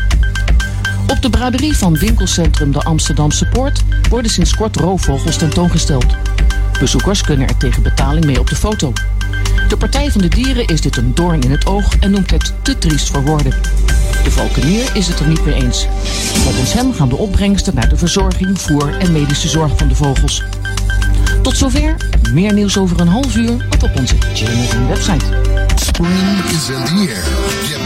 [1.08, 6.06] Op de braderie van winkelcentrum de Amsterdamse Poort worden sinds kort roofvogels tentoongesteld.
[6.80, 8.92] Bezoekers kunnen er tegen betaling mee op de foto.
[9.68, 12.54] De Partij van de Dieren is dit een doorn in het oog en noemt het
[12.62, 13.52] te triest voor woorden.
[14.24, 15.86] De valkenier is het er niet mee eens.
[16.32, 20.42] Volgens hem gaan de opbrengsten naar de verzorging, voer en medische zorg van de vogels.
[21.42, 21.96] Tot zover.
[22.32, 25.24] Meer nieuws over een half uur op onze Jam website.
[25.76, 27.85] Spring is in the air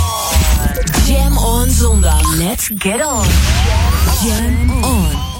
[1.11, 2.23] Jam on zondag.
[2.37, 3.25] Let's get on.
[4.23, 5.30] Jam on.